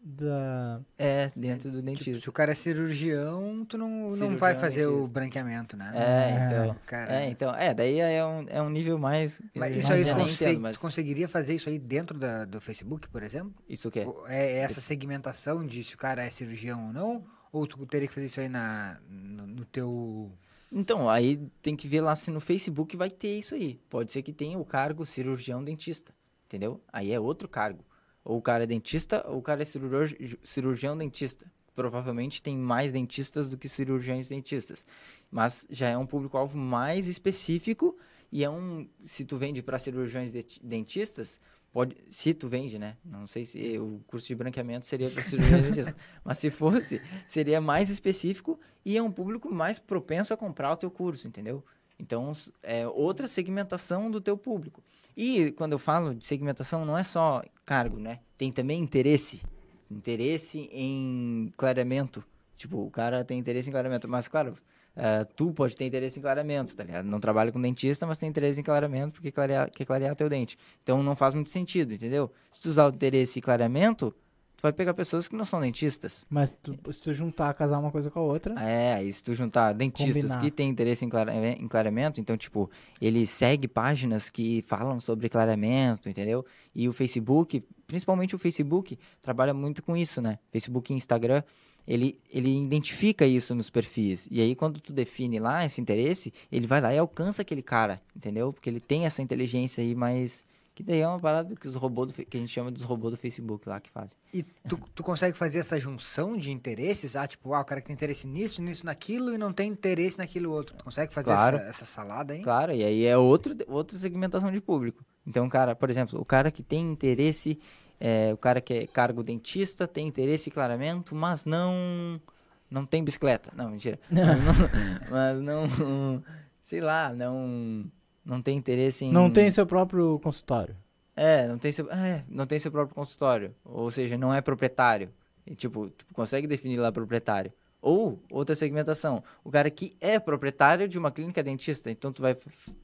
da 0.05 0.81
É, 0.97 1.31
dentro 1.35 1.69
do 1.71 1.77
Tipo, 1.77 1.85
dentista. 1.85 2.19
se 2.21 2.29
o 2.29 2.31
cara 2.33 2.51
é 2.51 2.55
cirurgião, 2.55 3.65
tu 3.65 3.77
não, 3.77 3.87
não 3.89 4.11
Cirurgião, 4.11 4.37
vai 4.37 4.53
fazer 4.55 4.85
o 4.85 4.91
dentista. 4.97 5.13
branqueamento, 5.13 5.77
né? 5.77 5.91
É, 5.95 6.45
então. 6.45 6.75
Cara, 6.85 7.15
É, 7.21 7.29
então, 7.29 7.55
é, 7.55 7.73
daí 7.73 7.99
é 7.99 8.25
um, 8.25 8.45
é 8.49 8.61
um 8.61 8.69
nível 8.69 8.97
mais. 8.97 9.41
Mas 9.55 9.77
isso 9.77 9.87
não- 9.89 9.95
aí 9.95 10.03
tu, 10.03 10.15
nem 10.15 10.25
conse- 10.25 10.43
entendo, 10.43 10.55
tu 10.57 10.61
mas 10.61 10.77
conseguiria 10.77 11.27
fazer 11.27 11.55
isso 11.55 11.69
aí 11.69 11.79
dentro 11.79 12.19
da, 12.19 12.43
do 12.45 12.59
Facebook, 12.59 13.07
por 13.07 13.23
exemplo? 13.23 13.53
isso 13.67 13.87
o 13.87 13.91
quê? 13.91 14.05
É 14.27 14.59
essa 14.59 14.81
segmentação 14.81 15.65
de 15.65 15.83
se 15.83 15.95
o 15.95 15.97
cara 15.97 16.23
é 16.25 16.29
cirurgião 16.29 16.87
ou 16.87 16.93
não? 16.93 17.23
Ou 17.51 17.65
tu 17.67 17.85
teria 17.85 18.07
que 18.07 18.13
fazer 18.13 18.25
isso 18.25 18.39
aí 18.41 18.49
na, 18.49 18.99
no, 19.09 19.47
no 19.47 19.65
teu... 19.65 20.31
Então, 20.71 21.07
aí 21.07 21.37
tem 21.61 21.75
que 21.75 21.87
ver 21.87 22.01
lá 22.01 22.15
se 22.15 22.31
no 22.31 22.41
Facebook 22.41 22.97
vai 22.97 23.09
ter 23.11 23.37
isso 23.37 23.53
aí. 23.53 23.79
Pode 23.89 24.11
ser 24.11 24.23
que 24.23 24.33
tenha 24.33 24.57
o 24.57 24.65
cargo 24.65 25.05
cirurgião 25.05 25.63
dentista, 25.63 26.11
entendeu? 26.47 26.81
Aí 26.91 27.11
é 27.13 27.19
outro 27.19 27.47
cargo. 27.47 27.85
Ou 28.23 28.37
o 28.37 28.41
cara 28.41 28.63
é 28.63 28.67
dentista, 28.67 29.25
ou 29.27 29.39
o 29.39 29.41
cara 29.41 29.61
é 29.61 29.65
cirurg- 29.65 30.39
cirurgião 30.43 30.97
dentista. 30.97 31.45
Provavelmente 31.75 32.41
tem 32.41 32.55
mais 32.57 32.91
dentistas 32.91 33.49
do 33.49 33.57
que 33.57 33.67
cirurgiões 33.67 34.29
dentistas. 34.29 34.85
Mas 35.31 35.65
já 35.69 35.89
é 35.89 35.97
um 35.97 36.05
público-alvo 36.05 36.57
mais 36.57 37.07
específico 37.07 37.97
e 38.31 38.43
é 38.43 38.49
um... 38.49 38.87
Se 39.05 39.25
tu 39.25 39.37
vende 39.37 39.61
para 39.63 39.79
cirurgiões 39.79 40.31
de- 40.31 40.59
dentistas, 40.61 41.39
pode... 41.71 41.97
Se 42.11 42.33
tu 42.33 42.47
vende, 42.47 42.77
né? 42.77 42.95
Não 43.03 43.25
sei 43.25 43.45
se 43.45 43.77
o 43.79 43.99
curso 44.05 44.27
de 44.27 44.35
branqueamento 44.35 44.85
seria 44.85 45.09
para 45.09 45.23
cirurgiões 45.23 45.63
dentistas. 45.63 45.95
Mas 46.23 46.37
se 46.37 46.51
fosse, 46.51 47.01
seria 47.27 47.59
mais 47.59 47.89
específico 47.89 48.59
e 48.85 48.95
é 48.95 49.01
um 49.01 49.11
público 49.11 49.51
mais 49.51 49.79
propenso 49.79 50.33
a 50.33 50.37
comprar 50.37 50.71
o 50.71 50.77
teu 50.77 50.91
curso, 50.91 51.27
entendeu? 51.27 51.63
Então, 51.99 52.31
é 52.61 52.87
outra 52.87 53.27
segmentação 53.27 54.11
do 54.11 54.21
teu 54.21 54.37
público. 54.37 54.83
E 55.15 55.51
quando 55.51 55.73
eu 55.73 55.79
falo 55.79 56.13
de 56.13 56.25
segmentação, 56.25 56.85
não 56.85 56.97
é 56.97 57.03
só 57.03 57.43
cargo, 57.65 57.97
né? 57.97 58.19
Tem 58.37 58.51
também 58.51 58.81
interesse. 58.81 59.41
Interesse 59.89 60.69
em 60.71 61.51
clareamento. 61.55 62.23
Tipo, 62.55 62.85
o 62.85 62.91
cara 62.91 63.23
tem 63.23 63.37
interesse 63.37 63.69
em 63.69 63.71
clareamento. 63.71 64.07
Mas, 64.07 64.27
claro, 64.27 64.57
eh, 64.95 65.25
tu 65.35 65.51
pode 65.53 65.75
ter 65.75 65.85
interesse 65.85 66.19
em 66.19 66.21
clareamento, 66.21 66.75
tá 66.75 66.83
ligado? 66.83 67.05
Não 67.05 67.19
trabalha 67.19 67.51
com 67.51 67.59
dentista, 67.59 68.05
mas 68.05 68.19
tem 68.19 68.29
interesse 68.29 68.59
em 68.59 68.63
clareamento 68.63 69.13
porque 69.13 69.31
clarear, 69.31 69.69
quer 69.71 69.85
clarear 69.85 70.15
teu 70.15 70.29
dente. 70.29 70.57
Então 70.83 71.01
não 71.01 71.15
faz 71.15 71.33
muito 71.33 71.49
sentido, 71.49 71.93
entendeu? 71.93 72.31
Se 72.51 72.61
tu 72.61 72.69
usar 72.69 72.85
o 72.85 72.93
interesse 72.93 73.39
em 73.39 73.41
clareamento, 73.41 74.15
tu 74.63 74.67
vai 74.67 74.71
pegar 74.73 74.93
pessoas 74.93 75.27
que 75.27 75.35
não 75.35 75.43
são 75.43 75.59
dentistas. 75.59 76.25
Mas 76.29 76.55
tu- 76.63 76.73
se 76.93 77.01
tu 77.01 77.11
juntar, 77.11 77.53
casar 77.53 77.79
uma 77.79 77.91
coisa 77.91 78.09
com 78.09 78.19
a 78.19 78.23
outra. 78.23 78.53
É, 78.63 78.93
aí 78.93 79.11
se 79.11 79.21
tu 79.21 79.35
juntar 79.35 79.73
dentistas 79.73 80.15
Combinar. 80.15 80.39
que 80.39 80.49
têm 80.49 80.69
interesse 80.69 81.03
em, 81.03 81.09
clare- 81.09 81.33
em 81.59 81.67
clareamento, 81.67 82.21
então, 82.21 82.37
tipo, 82.37 82.71
ele 83.01 83.27
segue 83.27 83.67
páginas 83.67 84.29
que 84.29 84.61
falam 84.61 85.01
sobre 85.01 85.27
clareamento, 85.27 86.07
entendeu? 86.07 86.45
E 86.73 86.87
o 86.87 86.93
Facebook, 86.93 87.61
principalmente 87.85 88.35
o 88.35 88.39
Facebook, 88.39 88.97
trabalha 89.21 89.53
muito 89.53 89.83
com 89.83 89.97
isso, 89.97 90.21
né? 90.21 90.39
Facebook 90.49 90.93
e 90.93 90.95
Instagram, 90.95 91.43
ele, 91.85 92.17
ele 92.31 92.63
identifica 92.63 93.25
isso 93.25 93.53
nos 93.53 93.69
perfis. 93.69 94.29
E 94.31 94.39
aí, 94.39 94.55
quando 94.55 94.79
tu 94.79 94.93
define 94.93 95.39
lá 95.39 95.65
esse 95.65 95.81
interesse, 95.81 96.33
ele 96.49 96.65
vai 96.67 96.79
lá 96.79 96.93
e 96.93 96.97
alcança 96.97 97.41
aquele 97.41 97.61
cara, 97.61 98.01
entendeu? 98.15 98.53
Porque 98.53 98.69
ele 98.69 98.79
tem 98.79 99.05
essa 99.05 99.21
inteligência 99.21 99.83
aí 99.83 99.93
mais... 99.93 100.45
Que 100.75 100.81
daí 100.81 101.01
é 101.01 101.07
uma 101.07 101.19
parada 101.19 101.55
que 101.55 101.67
os 101.67 101.75
robôs 101.75 102.07
do, 102.07 102.13
que 102.25 102.35
a 102.35 102.39
gente 102.39 102.51
chama 102.51 102.71
dos 102.71 102.83
robôs 102.83 103.11
do 103.13 103.17
Facebook 103.17 103.69
lá 103.69 103.79
que 103.79 103.91
fazem. 103.91 104.17
E 104.33 104.41
tu, 104.41 104.77
tu 104.95 105.03
consegue 105.03 105.37
fazer 105.37 105.59
essa 105.59 105.79
junção 105.79 106.35
de 106.35 106.51
interesses? 106.51 107.15
Ah, 107.15 107.27
tipo, 107.27 107.53
ah, 107.53 107.61
o 107.61 107.65
cara 107.65 107.79
que 107.79 107.87
tem 107.87 107.93
interesse 107.93 108.25
nisso, 108.25 108.59
nisso, 108.61 108.83
naquilo 108.83 109.33
e 109.35 109.37
não 109.37 109.53
tem 109.53 109.69
interesse 109.69 110.17
naquilo 110.17 110.51
outro. 110.51 110.75
Tu 110.75 110.83
consegue 110.83 111.13
fazer 111.13 111.25
Claro. 111.31 111.57
essa, 111.57 111.65
essa 111.69 111.85
salada 111.85 112.33
aí? 112.33 112.41
Claro, 112.41 112.71
e 112.73 112.83
aí 112.83 113.05
é 113.05 113.15
outro, 113.15 113.55
outra 113.67 113.95
segmentação 113.97 114.51
de 114.51 114.59
público. 114.59 115.05
Então, 115.27 115.47
cara, 115.47 115.75
por 115.75 115.91
exemplo, 115.91 116.19
o 116.19 116.25
cara 116.25 116.49
que 116.49 116.63
tem 116.63 116.91
interesse, 116.91 117.59
é, 117.99 118.33
o 118.33 118.37
cara 118.37 118.59
que 118.59 118.73
é 118.73 118.87
cargo 118.87 119.21
dentista, 119.21 119.87
tem 119.87 120.07
interesse 120.07 120.49
em 120.49 120.53
clareamento, 120.53 121.13
mas 121.13 121.45
não 121.45 122.19
não 122.67 122.83
tem 122.83 123.03
bicicleta. 123.03 123.51
Não, 123.55 123.69
mentira. 123.69 123.99
Mas 124.09 125.39
não, 125.39 125.67
mas 125.67 125.77
não 125.77 126.23
sei 126.63 126.81
lá, 126.81 127.13
não 127.13 127.85
não 128.25 128.41
tem 128.41 128.57
interesse 128.57 129.05
em 129.05 129.11
Não 129.11 129.29
tem 129.29 129.49
seu 129.51 129.65
próprio 129.65 130.19
consultório. 130.19 130.75
é, 131.15 131.47
não 131.47 131.57
tem 131.57 131.71
seu, 131.71 131.91
é, 131.91 132.23
não 132.27 132.45
tem 132.47 132.57
seu 132.59 132.71
próprio 132.71 132.95
consultório, 132.95 133.53
ou 133.63 133.89
seja, 133.91 134.17
não 134.17 134.33
é 134.33 134.41
proprietário. 134.41 135.09
E, 135.45 135.53
tipo, 135.55 135.89
tu 135.89 136.05
consegue 136.13 136.47
definir 136.47 136.77
lá 136.77 136.91
proprietário. 136.91 137.51
Ou 137.81 138.17
outra 138.31 138.55
segmentação, 138.55 139.21
o 139.43 139.51
cara 139.51 139.69
que 139.69 139.93
é 139.99 140.17
proprietário 140.17 140.87
de 140.87 140.97
uma 140.97 141.11
clínica 141.11 141.43
dentista, 141.43 141.91
então 141.91 142.13
tu 142.13 142.21
vai 142.21 142.35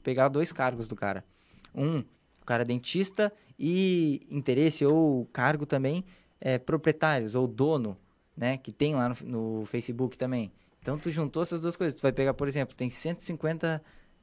pegar 0.02 0.28
dois 0.28 0.52
cargos 0.52 0.86
do 0.86 0.94
cara. 0.94 1.24
Um, 1.74 2.00
o 2.00 2.44
cara 2.44 2.62
é 2.62 2.66
dentista 2.66 3.32
e 3.58 4.20
interesse 4.30 4.84
ou 4.84 5.24
cargo 5.32 5.64
também 5.64 6.04
é 6.38 6.58
proprietários 6.58 7.34
ou 7.34 7.46
dono, 7.46 7.96
né, 8.36 8.58
que 8.58 8.70
tem 8.72 8.94
lá 8.94 9.08
no, 9.08 9.60
no 9.60 9.66
Facebook 9.66 10.18
também. 10.18 10.52
Então 10.82 10.98
tu 10.98 11.10
juntou 11.10 11.42
essas 11.42 11.62
duas 11.62 11.76
coisas, 11.76 11.94
tu 11.98 12.02
vai 12.02 12.12
pegar, 12.12 12.34
por 12.34 12.46
exemplo, 12.46 12.74
tem 12.76 12.90
150 12.90 13.82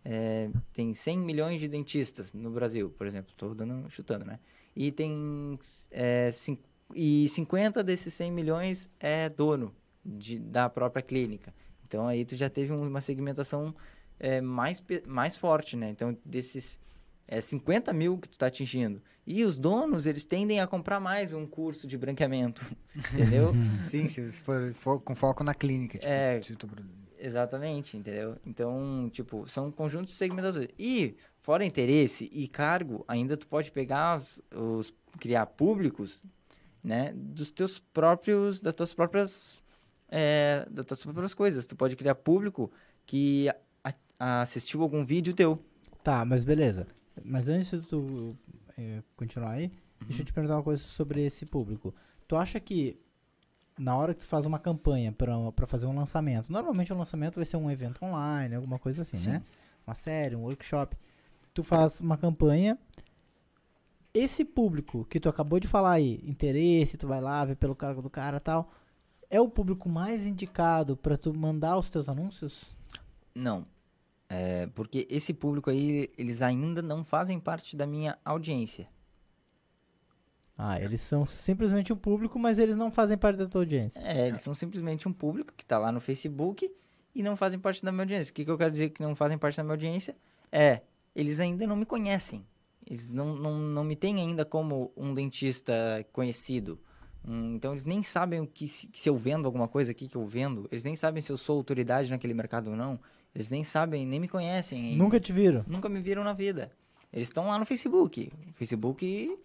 é, 0.10 0.50
tem 0.72 0.94
100 0.94 1.18
milhões 1.18 1.60
de 1.60 1.68
dentistas 1.68 2.34
no 2.34 2.50
Brasil, 2.50 2.90
por 2.90 3.06
exemplo. 3.06 3.32
Estou 3.32 3.54
dando, 3.54 3.90
chutando, 3.90 4.24
né? 4.24 4.40
E 4.74 4.90
tem 4.90 5.60
é, 5.92 6.32
cin- 6.32 6.58
e 6.96 7.28
50 7.28 7.84
desses 7.84 8.14
100 8.14 8.32
milhões 8.32 8.90
é 9.02 9.28
dono 9.28 9.76
de, 10.06 10.40
da 10.40 10.70
própria 10.70 11.02
clínica. 11.04 11.54
Então 11.86 12.08
aí 12.08 12.24
tu 12.24 12.38
já 12.38 12.50
teve 12.50 12.72
um- 12.72 12.88
uma 12.88 13.02
segmentação 13.02 13.76
é, 14.18 14.40
mais, 14.40 14.82
mais 15.06 15.36
forte, 15.36 15.76
né? 15.76 15.90
Então 15.90 16.18
desses 16.24 16.80
é, 17.28 17.42
50 17.42 17.92
mil 17.92 18.18
que 18.18 18.30
tu 18.30 18.34
está 18.34 18.46
atingindo. 18.48 19.02
E 19.26 19.44
os 19.44 19.58
donos, 19.58 20.06
eles 20.06 20.24
tendem 20.24 20.62
a 20.62 20.68
comprar 20.68 21.02
mais 21.02 21.34
um 21.34 21.46
curso 21.46 21.86
de 21.86 21.98
branqueamento, 21.98 22.66
entendeu? 23.14 23.54
Sim, 23.84 24.08
se 24.08 24.32
for, 24.42 24.74
for 24.74 25.02
com 25.02 25.14
foco 25.14 25.44
na 25.44 25.54
clínica. 25.54 25.98
Tipo, 25.98 26.10
É. 26.10 26.40
tu- 26.40 26.68
Exatamente, 27.20 27.98
entendeu? 27.98 28.38
Então, 28.46 29.10
tipo, 29.12 29.48
são 29.48 29.72
conjuntos 29.72 30.12
de 30.14 30.18
segmentações. 30.18 30.68
E, 30.78 31.16
fora 31.42 31.66
interesse 31.66 32.30
e 32.32 32.48
cargo, 32.48 33.04
ainda 33.08 33.36
tu 33.36 33.48
pode 33.48 33.72
pegar 33.72 34.16
os, 34.18 34.42
os- 34.54 34.94
criar 35.20 35.46
públicos, 35.48 36.24
né, 36.84 37.12
dos 37.16 37.50
teus 37.52 37.80
próprios, 37.80 38.62
das 38.62 38.74
tuas 38.74 38.94
próprias, 38.94 39.64
é, 40.10 40.68
das 40.70 40.86
tuas 40.86 41.04
próprias 41.04 41.34
coisas. 41.34 41.66
Tu 41.66 41.76
pode 41.76 41.96
criar 41.96 42.16
público 42.16 42.72
que 43.06 43.50
a- 43.84 43.94
a- 44.20 44.42
assistiu 44.42 44.82
algum 44.84 45.04
vídeo 45.04 45.34
teu. 45.34 45.60
Tá, 46.04 46.24
mas 46.24 46.44
beleza. 46.44 46.88
Mas 47.24 47.50
antes 47.50 47.72
de 47.72 47.82
tu 47.88 48.36
eh, 48.78 49.02
continuar 49.16 49.52
aí, 49.54 49.72
deixa 50.06 50.22
eu 50.22 50.26
te 50.26 50.32
perguntar 50.32 50.56
uma 50.58 50.64
coisa 50.64 50.84
sobre 50.84 51.26
esse 51.26 51.46
público. 51.48 51.94
Tu 52.28 52.36
acha 52.36 52.60
que 52.60 53.00
na 53.78 53.96
hora 53.96 54.14
que 54.14 54.22
tu 54.22 54.28
faz 54.28 54.46
uma 54.46 54.60
campanha 54.60 55.12
pra 55.12 55.68
fazer 55.68 55.86
um 55.86 55.96
lançamento, 55.96 56.52
normalmente 56.52 56.92
o 56.92 56.98
lançamento 56.98 57.36
vai 57.36 57.46
ser 57.46 57.58
um 57.58 57.70
evento 57.70 58.04
online, 58.04 58.56
alguma 58.56 58.80
coisa 58.80 59.04
assim, 59.04 59.18
Sim. 59.18 59.30
né? 59.32 59.44
Uma 59.86 59.94
série, 59.94 60.36
um 60.36 60.44
workshop. 60.44 60.98
Tu 61.54 61.64
faz 61.64 62.02
uma 62.02 62.18
campanha. 62.18 62.78
Esse 64.14 64.44
público 64.44 65.06
que 65.06 65.20
tu 65.20 65.30
acabou 65.30 65.60
de 65.60 65.68
falar 65.68 65.92
aí, 65.92 66.22
interesse, 66.26 66.98
tu 66.98 67.08
vai 67.08 67.22
lá 67.22 67.46
ver 67.46 67.56
pelo 67.56 67.76
cargo 67.76 68.02
do 68.02 68.10
cara 68.10 68.40
tal, 68.40 68.72
é 69.30 69.40
o 69.40 69.48
público 69.48 69.88
mais 69.88 70.26
indicado 70.26 70.98
pra 70.98 71.18
tu 71.18 71.34
mandar 71.38 71.78
os 71.78 71.90
teus 71.90 72.10
anúncios? 72.10 72.76
Não. 73.36 73.66
É, 74.30 74.68
porque 74.68 75.08
esse 75.10 75.34
público 75.34 75.70
aí, 75.70 76.12
eles 76.18 76.42
ainda 76.42 76.82
não 76.82 77.04
fazem 77.04 77.40
parte 77.40 77.78
da 77.78 77.86
minha 77.86 78.18
audiência. 78.26 78.90
Ah, 80.58 80.82
eles 80.82 81.02
são 81.02 81.24
simplesmente 81.24 81.94
um 81.94 81.96
público, 81.96 82.40
mas 82.40 82.58
eles 82.58 82.76
não 82.76 82.92
fazem 82.92 83.18
parte 83.18 83.38
da 83.38 83.46
tua 83.46 83.62
audiência. 83.62 84.00
É, 84.00 84.28
eles 84.28 84.42
são 84.42 84.54
simplesmente 84.54 85.08
um 85.08 85.14
público 85.14 85.54
que 85.56 85.64
tá 85.64 85.78
lá 85.78 85.92
no 85.92 86.00
Facebook 86.00 86.72
e 87.14 87.22
não 87.22 87.36
fazem 87.36 87.60
parte 87.60 87.84
da 87.86 87.92
minha 87.92 88.04
audiência. 88.04 88.32
O 88.32 88.34
que, 88.34 88.44
que 88.44 88.50
eu 88.50 88.58
quero 88.58 88.72
dizer 88.72 88.90
que 88.90 89.02
não 89.02 89.16
fazem 89.16 89.38
parte 89.38 89.58
da 89.58 89.64
minha 89.64 89.74
audiência? 89.74 90.16
É, 90.52 90.82
eles 91.16 91.40
ainda 91.40 91.68
não 91.68 91.76
me 91.76 91.86
conhecem. 91.86 92.44
Eles 92.86 93.08
não, 93.08 93.36
não, 93.36 93.60
não 93.60 93.84
me 93.84 93.96
têm 93.96 94.16
ainda 94.20 94.46
como 94.46 94.92
um 94.98 95.14
dentista 95.14 95.74
conhecido. 96.12 96.80
Hum, 97.28 97.54
então, 97.56 97.74
eles 97.74 97.86
nem 97.86 98.02
sabem 98.02 98.40
o 98.40 98.48
que 98.48 98.68
se, 98.68 98.90
se 98.94 99.10
eu 99.10 99.18
vendo 99.18 99.46
alguma 99.46 99.68
coisa 99.68 99.92
aqui 99.92 100.08
que 100.08 100.16
eu 100.16 100.26
vendo. 100.26 100.68
Eles 100.72 100.84
nem 100.84 100.96
sabem 100.96 101.22
se 101.22 101.32
eu 101.32 101.38
sou 101.38 101.58
autoridade 101.58 102.10
naquele 102.10 102.34
mercado 102.34 102.72
ou 102.72 102.76
não. 102.76 103.00
Eles 103.36 103.50
nem 103.50 103.64
sabem, 103.64 104.06
nem 104.06 104.20
me 104.20 104.28
conhecem 104.28 104.82
ainda. 104.82 105.04
Nunca 105.04 105.20
te 105.20 105.32
viram. 105.32 105.64
Nunca 105.68 105.90
me 105.90 106.00
viram 106.00 106.24
na 106.24 106.34
vida. 106.34 106.72
Eles 107.12 107.28
estão 107.28 107.48
lá 107.48 107.60
no 107.60 107.66
Facebook. 107.66 108.32
O 108.50 108.54
Facebook 108.54 109.38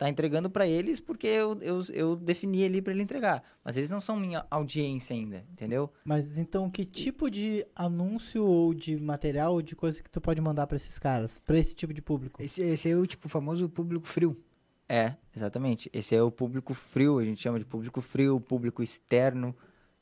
tá 0.00 0.08
entregando 0.08 0.48
para 0.48 0.66
eles 0.66 0.98
porque 0.98 1.26
eu, 1.26 1.58
eu, 1.60 1.80
eu 1.92 2.16
defini 2.16 2.64
ali 2.64 2.80
para 2.80 2.90
ele 2.94 3.02
entregar. 3.02 3.44
Mas 3.62 3.76
eles 3.76 3.90
não 3.90 4.00
são 4.00 4.16
minha 4.16 4.46
audiência 4.50 5.14
ainda, 5.14 5.44
entendeu? 5.52 5.92
Mas 6.02 6.38
então, 6.38 6.70
que 6.70 6.86
tipo 6.86 7.30
de 7.30 7.66
anúncio 7.76 8.42
ou 8.42 8.72
de 8.72 8.96
material 8.96 9.52
ou 9.52 9.60
de 9.60 9.76
coisa 9.76 10.02
que 10.02 10.08
tu 10.08 10.18
pode 10.18 10.40
mandar 10.40 10.66
pra 10.66 10.76
esses 10.76 10.98
caras? 10.98 11.38
Pra 11.44 11.58
esse 11.58 11.74
tipo 11.74 11.92
de 11.92 12.00
público? 12.00 12.42
Esse, 12.42 12.62
esse 12.62 12.88
é 12.90 12.96
o 12.96 13.06
tipo 13.06 13.28
famoso 13.28 13.68
público 13.68 14.08
frio. 14.08 14.42
É, 14.88 15.16
exatamente. 15.36 15.90
Esse 15.92 16.16
é 16.16 16.22
o 16.22 16.30
público 16.30 16.72
frio, 16.72 17.18
a 17.18 17.24
gente 17.24 17.38
chama 17.42 17.58
de 17.58 17.66
público 17.66 18.00
frio, 18.00 18.40
público 18.40 18.82
externo, 18.82 19.54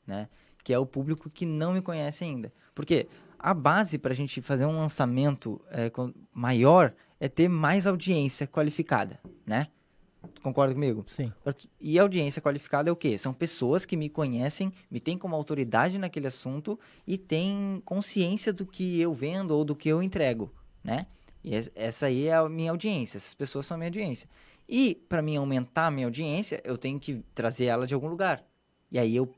né? 0.07 0.29
Que 0.63 0.73
é 0.73 0.79
o 0.79 0.85
público 0.85 1.29
que 1.29 1.45
não 1.45 1.73
me 1.73 1.81
conhece 1.81 2.23
ainda. 2.23 2.53
Porque 2.73 3.05
a 3.37 3.53
base 3.53 3.97
para 3.97 4.13
a 4.13 4.15
gente 4.15 4.41
fazer 4.41 4.65
um 4.65 4.77
lançamento 4.77 5.59
é, 5.69 5.89
com- 5.89 6.13
maior 6.33 6.93
é 7.19 7.27
ter 7.27 7.49
mais 7.49 7.85
audiência 7.85 8.47
qualificada, 8.47 9.19
né? 9.45 9.67
Tu 10.33 10.41
concorda 10.41 10.73
comigo? 10.73 11.05
Sim. 11.07 11.31
E 11.79 11.97
audiência 11.97 12.41
qualificada 12.41 12.89
é 12.89 12.91
o 12.91 12.95
quê? 12.95 13.17
São 13.17 13.33
pessoas 13.33 13.85
que 13.85 13.95
me 13.95 14.09
conhecem, 14.09 14.71
me 14.91 14.99
têm 14.99 15.17
como 15.17 15.35
autoridade 15.35 15.97
naquele 15.97 16.27
assunto 16.27 16.77
e 17.07 17.17
têm 17.17 17.81
consciência 17.85 18.51
do 18.51 18.65
que 18.65 18.99
eu 18.99 19.13
vendo 19.13 19.51
ou 19.51 19.63
do 19.63 19.75
que 19.75 19.87
eu 19.87 20.03
entrego, 20.03 20.51
né? 20.83 21.07
E 21.41 21.55
es- 21.55 21.71
essa 21.73 22.07
aí 22.07 22.27
é 22.27 22.33
a 22.35 22.49
minha 22.49 22.71
audiência, 22.71 23.17
essas 23.17 23.33
pessoas 23.33 23.65
são 23.65 23.75
a 23.75 23.77
minha 23.77 23.87
audiência. 23.87 24.29
E 24.67 24.95
para 25.07 25.21
mim 25.21 25.37
aumentar 25.37 25.87
a 25.87 25.91
minha 25.91 26.05
audiência, 26.07 26.61
eu 26.65 26.77
tenho 26.77 26.99
que 26.99 27.23
trazer 27.33 27.65
ela 27.65 27.87
de 27.87 27.93
algum 27.93 28.07
lugar. 28.09 28.43
E 28.91 28.99
aí 28.99 29.15
eu 29.15 29.33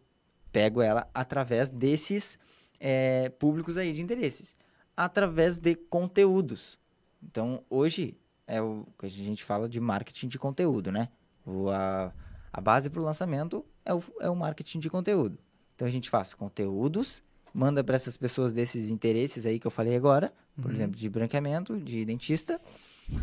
pego 0.51 0.81
ela 0.81 1.07
através 1.13 1.69
desses 1.69 2.39
eh, 2.79 3.29
públicos 3.39 3.77
aí 3.77 3.93
de 3.93 4.01
interesses, 4.01 4.55
através 4.97 5.57
de 5.59 5.75
conteúdos. 5.75 6.79
Então, 7.23 7.63
hoje 7.69 8.17
é 8.47 8.61
o 8.61 8.85
que 8.97 9.05
a 9.05 9.09
gente 9.09 9.43
fala 9.43 9.67
de 9.67 9.79
marketing 9.79 10.27
de 10.27 10.39
conteúdo, 10.39 10.91
né? 10.91 11.09
O, 11.45 11.69
a, 11.69 12.13
a 12.51 12.61
base 12.61 12.89
para 12.89 13.01
o 13.01 13.03
lançamento 13.03 13.65
é 13.85 13.93
o, 13.93 14.03
é 14.19 14.29
o 14.29 14.35
marketing 14.35 14.79
de 14.79 14.89
conteúdo. 14.89 15.37
Então, 15.75 15.87
a 15.87 15.91
gente 15.91 16.09
faz 16.09 16.33
conteúdos, 16.33 17.23
manda 17.53 17.83
para 17.83 17.95
essas 17.95 18.17
pessoas 18.17 18.53
desses 18.53 18.89
interesses 18.89 19.45
aí 19.45 19.59
que 19.59 19.65
eu 19.65 19.71
falei 19.71 19.95
agora, 19.95 20.33
por 20.61 20.71
exemplo, 20.73 20.97
de 20.97 21.09
branqueamento, 21.09 21.79
de 21.79 22.05
dentista, 22.05 22.61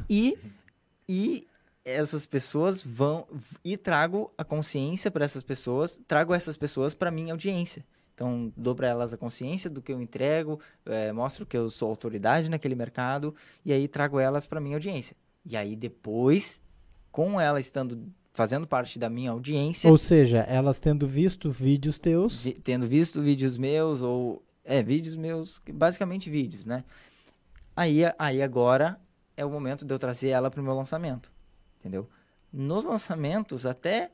e, 0.08 0.36
e 1.08 1.46
essas 1.84 2.26
pessoas 2.26 2.82
vão 2.82 3.26
e 3.64 3.76
trago 3.76 4.32
a 4.36 4.44
consciência 4.44 5.10
para 5.10 5.24
essas 5.24 5.42
pessoas, 5.42 6.00
trago 6.06 6.34
essas 6.34 6.56
pessoas 6.56 6.94
para 6.94 7.10
minha 7.10 7.32
audiência. 7.32 7.84
Então, 8.18 8.52
dou 8.56 8.74
para 8.74 8.88
elas 8.88 9.12
a 9.12 9.16
consciência 9.16 9.70
do 9.70 9.80
que 9.80 9.92
eu 9.92 10.02
entrego, 10.02 10.58
eh, 10.86 11.12
mostro 11.12 11.46
que 11.46 11.56
eu 11.56 11.70
sou 11.70 11.88
autoridade 11.88 12.48
naquele 12.48 12.74
mercado 12.74 13.32
e 13.64 13.72
aí 13.72 13.86
trago 13.86 14.18
elas 14.18 14.44
para 14.44 14.60
minha 14.60 14.74
audiência. 14.74 15.16
E 15.46 15.56
aí 15.56 15.76
depois, 15.76 16.60
com 17.12 17.40
ela 17.40 17.60
estando 17.60 18.12
fazendo 18.32 18.66
parte 18.66 18.98
da 18.98 19.08
minha 19.08 19.30
audiência, 19.30 19.88
Ou 19.88 19.96
seja, 19.96 20.38
elas 20.40 20.80
tendo 20.80 21.06
visto 21.06 21.48
vídeos 21.48 22.00
teus, 22.00 22.40
vi- 22.42 22.54
tendo 22.54 22.88
visto 22.88 23.22
vídeos 23.22 23.56
meus 23.56 24.02
ou 24.02 24.42
É, 24.64 24.82
vídeos 24.82 25.14
meus, 25.14 25.62
basicamente 25.72 26.28
vídeos, 26.28 26.66
né? 26.66 26.84
Aí, 27.76 28.00
aí 28.18 28.42
agora 28.42 29.00
é 29.36 29.44
o 29.44 29.50
momento 29.50 29.84
de 29.84 29.94
eu 29.94 29.98
trazer 29.98 30.28
ela 30.30 30.50
pro 30.50 30.62
meu 30.62 30.74
lançamento, 30.74 31.30
entendeu? 31.78 32.06
Nos 32.52 32.84
lançamentos, 32.84 33.64
até 33.64 34.10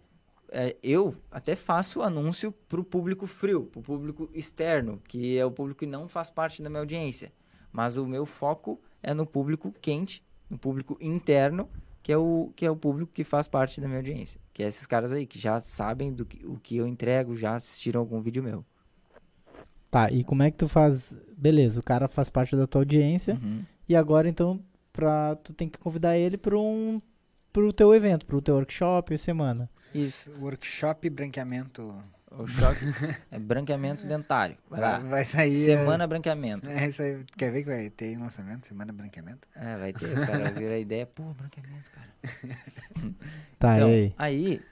é, 0.55 0.77
eu 0.83 1.17
até 1.33 1.57
faço 1.57 2.01
anúncio 2.01 2.53
pro 2.53 2.85
público 2.85 3.27
frio, 3.27 3.65
pro 3.65 3.83
público 3.83 4.31
externo, 4.33 5.03
que 5.09 5.37
é 5.37 5.45
o 5.45 5.51
público 5.51 5.81
que 5.81 5.87
não 5.87 6.09
faz 6.09 6.31
parte 6.31 6.63
da 6.63 6.71
minha 6.71 6.81
audiência. 6.81 7.33
Mas 7.73 7.97
o 7.97 8.07
meu 8.07 8.25
foco 8.25 8.81
é 9.03 9.13
no 9.13 9.27
público 9.27 9.75
quente, 9.83 10.23
no 10.49 10.57
público 10.57 10.97
interno, 11.01 11.69
que 12.01 12.13
é 12.13 12.17
o, 12.17 12.53
que 12.55 12.65
é 12.65 12.71
o 12.71 12.77
público 12.77 13.11
que 13.13 13.25
faz 13.25 13.49
parte 13.49 13.81
da 13.81 13.89
minha 13.89 13.99
audiência. 13.99 14.41
Que 14.53 14.63
é 14.63 14.69
esses 14.69 14.87
caras 14.87 15.11
aí, 15.11 15.27
que 15.27 15.41
já 15.41 15.59
sabem 15.59 16.13
do 16.13 16.25
que, 16.25 16.47
o 16.47 16.57
que 16.57 16.77
eu 16.77 16.87
entrego, 16.87 17.35
já 17.35 17.57
assistiram 17.57 17.99
algum 17.99 18.21
vídeo 18.21 18.43
meu. 18.43 18.65
Tá, 19.91 20.09
e 20.13 20.23
como 20.23 20.45
é 20.45 20.53
que 20.53 20.57
tu 20.57 20.69
faz? 20.69 21.17
Beleza, 21.37 21.81
o 21.81 21.83
cara 21.83 22.07
faz 22.07 22.31
parte 22.31 22.55
da 22.55 22.67
tua 22.67 22.83
audiência. 22.83 23.41
Uhum. 23.43 23.65
E 23.89 23.97
agora, 23.97 24.29
então, 24.29 24.61
pra, 24.93 25.35
tu 25.35 25.53
tem 25.53 25.69
que 25.69 25.81
convidar 25.81 26.17
ele 26.17 26.37
para 26.37 26.57
um 26.57 27.03
pro 27.55 27.73
teu 27.73 27.95
evento, 27.95 28.27
pro 28.27 28.43
teu 28.43 28.57
workshop, 28.57 29.17
semana. 29.17 29.69
Isso. 29.95 30.29
Workshop 30.41 31.09
branqueamento. 31.09 31.95
O 32.33 32.49
choque 32.49 32.85
é 33.31 33.39
branqueamento 33.39 34.05
dentário. 34.05 34.57
Vai 34.69 34.81
lá. 34.81 34.99
Vai, 34.99 35.09
vai 35.09 35.25
sair. 35.25 35.57
Semana 35.57 36.05
branqueamento. 36.05 36.69
É, 36.69 36.85
é 36.85 36.89
isso 36.89 37.01
aí. 37.01 37.25
Quer 37.39 37.53
ver 37.53 37.63
que 37.63 37.71
vai 37.71 37.89
ter 37.91 38.19
um 38.19 38.23
lançamento? 38.23 38.67
Semana 38.67 38.93
branqueamento? 38.93 39.47
É, 39.55 39.77
vai 39.77 39.93
ter. 39.93 40.07
Os 40.07 40.29
caras 40.29 40.51
viram 40.51 40.75
a 40.75 40.79
ideia. 40.79 41.07
Pô, 41.07 41.23
branqueamento, 41.33 41.91
cara. 41.93 42.09
Tá, 43.57 43.77
Então, 43.77 43.89
aí? 43.89 44.15
aí, 44.19 44.63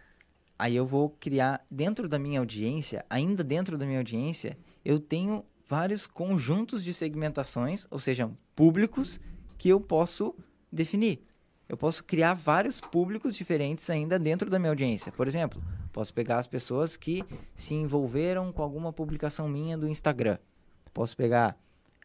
aí 0.58 0.76
eu 0.76 0.84
vou 0.84 1.08
criar 1.08 1.64
dentro 1.70 2.08
da 2.08 2.18
minha 2.18 2.40
audiência, 2.40 3.06
ainda 3.08 3.44
dentro 3.44 3.78
da 3.78 3.86
minha 3.86 4.00
audiência, 4.00 4.58
eu 4.84 4.98
tenho 4.98 5.44
vários 5.68 6.06
conjuntos 6.06 6.82
de 6.82 6.92
segmentações, 6.92 7.86
ou 7.90 8.00
seja, 8.00 8.28
públicos 8.56 9.20
que 9.56 9.68
eu 9.68 9.80
posso 9.80 10.34
definir. 10.70 11.24
Eu 11.72 11.76
posso 11.78 12.04
criar 12.04 12.34
vários 12.34 12.82
públicos 12.82 13.34
diferentes 13.34 13.88
ainda 13.88 14.18
dentro 14.18 14.50
da 14.50 14.58
minha 14.58 14.68
audiência. 14.70 15.10
Por 15.10 15.26
exemplo, 15.26 15.58
posso 15.90 16.12
pegar 16.12 16.38
as 16.38 16.46
pessoas 16.46 16.98
que 16.98 17.24
se 17.56 17.72
envolveram 17.72 18.52
com 18.52 18.62
alguma 18.62 18.92
publicação 18.92 19.48
minha 19.48 19.78
do 19.78 19.88
Instagram. 19.88 20.36
Posso 20.92 21.16
pegar 21.16 21.56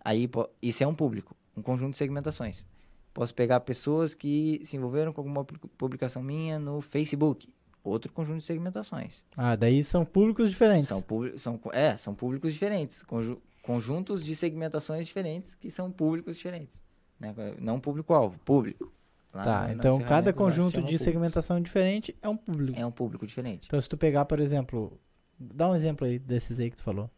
aí 0.06 0.30
isso 0.62 0.86
é 0.86 0.88
um 0.88 0.96
público, 0.96 1.36
um 1.54 1.62
conjunto 1.62 1.92
de 1.92 1.98
segmentações. 1.98 2.66
Posso 3.14 3.36
pegar 3.36 3.60
pessoas 3.60 4.14
que 4.16 4.62
se 4.64 4.78
envolveram 4.78 5.12
com 5.12 5.20
alguma 5.20 5.44
pu- 5.44 5.68
publicação 5.78 6.24
minha 6.24 6.58
no 6.58 6.80
Facebook. 6.80 7.50
Outro 7.84 8.10
conjunto 8.14 8.38
de 8.40 8.46
segmentações. 8.46 9.26
Ah, 9.36 9.58
daí 9.58 9.84
são 9.84 10.06
públicos 10.06 10.50
diferentes. 10.50 10.88
São, 10.88 11.04
são, 11.36 11.60
é, 11.74 11.98
são 11.98 12.16
públicos 12.16 12.54
diferentes. 12.54 13.04
conju- 13.04 13.42
conjuntos 13.62 14.24
de 14.24 14.34
segmentações 14.34 15.06
diferentes 15.08 15.56
que 15.56 15.70
são 15.70 15.92
públicos 15.92 16.38
diferentes. 16.38 16.82
Né? 17.20 17.36
Não 17.60 17.82
público-alvo, 17.82 18.40
público. 18.46 18.94
Lá 19.38 19.44
Tá, 19.44 19.68
então 19.72 20.00
cada 20.00 20.34
conjunto 20.34 20.78
de 20.78 20.82
públicos. 20.82 21.02
segmentação 21.04 21.62
diferente 21.62 22.16
é 22.22 22.28
um 22.28 22.36
público. 22.36 22.80
É 22.80 22.86
um 22.86 22.92
público 22.92 23.28
diferente. 23.28 23.68
Então, 23.68 23.80
se 23.80 23.88
tu 23.88 23.96
pegar, 23.96 24.26
por 24.26 24.40
exemplo, 24.40 25.00
dá 25.40 25.70
um 25.70 25.76
exemplo 25.76 26.08
aí 26.08 26.18
desses 26.18 26.60
aí 26.60 26.72
que 26.72 26.78
tu 26.78 26.84
falou. 26.84 27.10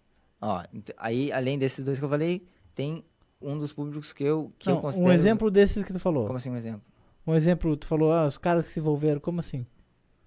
Ó, 0.42 0.64
aí, 0.98 1.32
além 1.32 1.58
desses 1.58 1.84
dois 1.86 1.98
que 1.98 2.04
eu 2.04 2.10
falei, 2.10 2.46
tem 2.76 3.06
um 3.42 3.58
dos 3.58 3.72
públicos 3.72 4.12
que 4.12 4.24
eu, 4.24 4.52
que 4.60 4.70
eu 4.70 4.76
Não, 4.76 4.82
considero... 4.82 5.10
um 5.10 5.14
exemplo 5.14 5.50
desses 5.50 5.84
que 5.84 5.94
tu 5.94 6.00
falou. 6.00 6.26
Como 6.26 6.38
assim 6.38 6.50
um 6.50 6.58
exemplo? 6.58 6.82
Um 7.26 7.36
exemplo, 7.36 7.78
tu 7.78 7.88
falou, 7.88 8.12
ah, 8.12 8.26
os 8.26 8.38
caras 8.38 8.68
que 8.68 8.74
se 8.74 8.80
envolveram, 8.80 9.20
como 9.20 9.40
assim? 9.40 9.66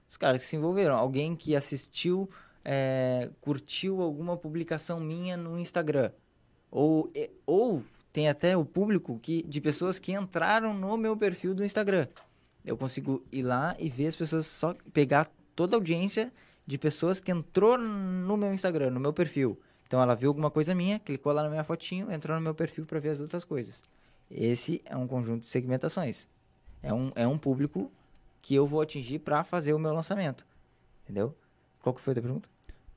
Os 0.08 0.16
caras 0.16 0.42
que 0.42 0.48
se 0.48 0.56
envolveram. 0.56 0.96
Alguém 0.96 1.34
que 1.36 1.54
assistiu, 1.54 2.28
é, 2.64 3.30
curtiu 3.40 4.00
alguma 4.00 4.36
publicação 4.36 4.98
minha 5.00 5.36
no 5.36 5.58
Instagram. 5.58 6.10
Ou, 6.70 7.10
ou 7.44 7.82
tem 8.12 8.28
até 8.28 8.56
o 8.56 8.64
público 8.64 9.18
que, 9.20 9.42
de 9.44 9.60
pessoas 9.60 9.98
que 9.98 10.12
entraram 10.12 10.74
no 10.74 10.96
meu 10.96 11.16
perfil 11.16 11.54
do 11.54 11.64
Instagram. 11.64 12.06
Eu 12.64 12.76
consigo 12.76 13.24
ir 13.32 13.42
lá 13.42 13.74
e 13.78 13.88
ver 13.88 14.08
as 14.08 14.16
pessoas, 14.16 14.46
só 14.46 14.74
pegar 14.92 15.30
toda 15.56 15.76
a 15.76 15.78
audiência 15.78 16.32
de 16.66 16.78
pessoas 16.78 17.20
que 17.20 17.30
entrou 17.32 17.76
no 17.76 18.36
meu 18.36 18.52
Instagram, 18.52 18.90
no 18.90 19.00
meu 19.00 19.12
perfil. 19.12 19.58
Então 19.86 20.00
ela 20.00 20.14
viu 20.14 20.28
alguma 20.30 20.50
coisa 20.50 20.74
minha, 20.74 20.98
clicou 20.98 21.32
lá 21.32 21.42
na 21.42 21.48
minha 21.50 21.64
fotinho, 21.64 22.10
entrou 22.12 22.36
no 22.36 22.42
meu 22.42 22.54
perfil 22.54 22.86
para 22.86 23.00
ver 23.00 23.10
as 23.10 23.20
outras 23.20 23.44
coisas. 23.44 23.82
Esse 24.30 24.80
é 24.84 24.96
um 24.96 25.06
conjunto 25.06 25.42
de 25.42 25.48
segmentações. 25.48 26.26
É 26.82 26.92
um, 26.92 27.12
é 27.14 27.26
um 27.26 27.36
público 27.36 27.90
que 28.40 28.54
eu 28.54 28.66
vou 28.66 28.80
atingir 28.80 29.18
para 29.18 29.44
fazer 29.44 29.72
o 29.72 29.78
meu 29.78 29.92
lançamento. 29.92 30.46
Entendeu? 31.04 31.34
Qual 31.82 31.94
que 31.94 32.00
foi 32.00 32.12
a 32.12 32.14
tua 32.14 32.22
pergunta? 32.22 32.48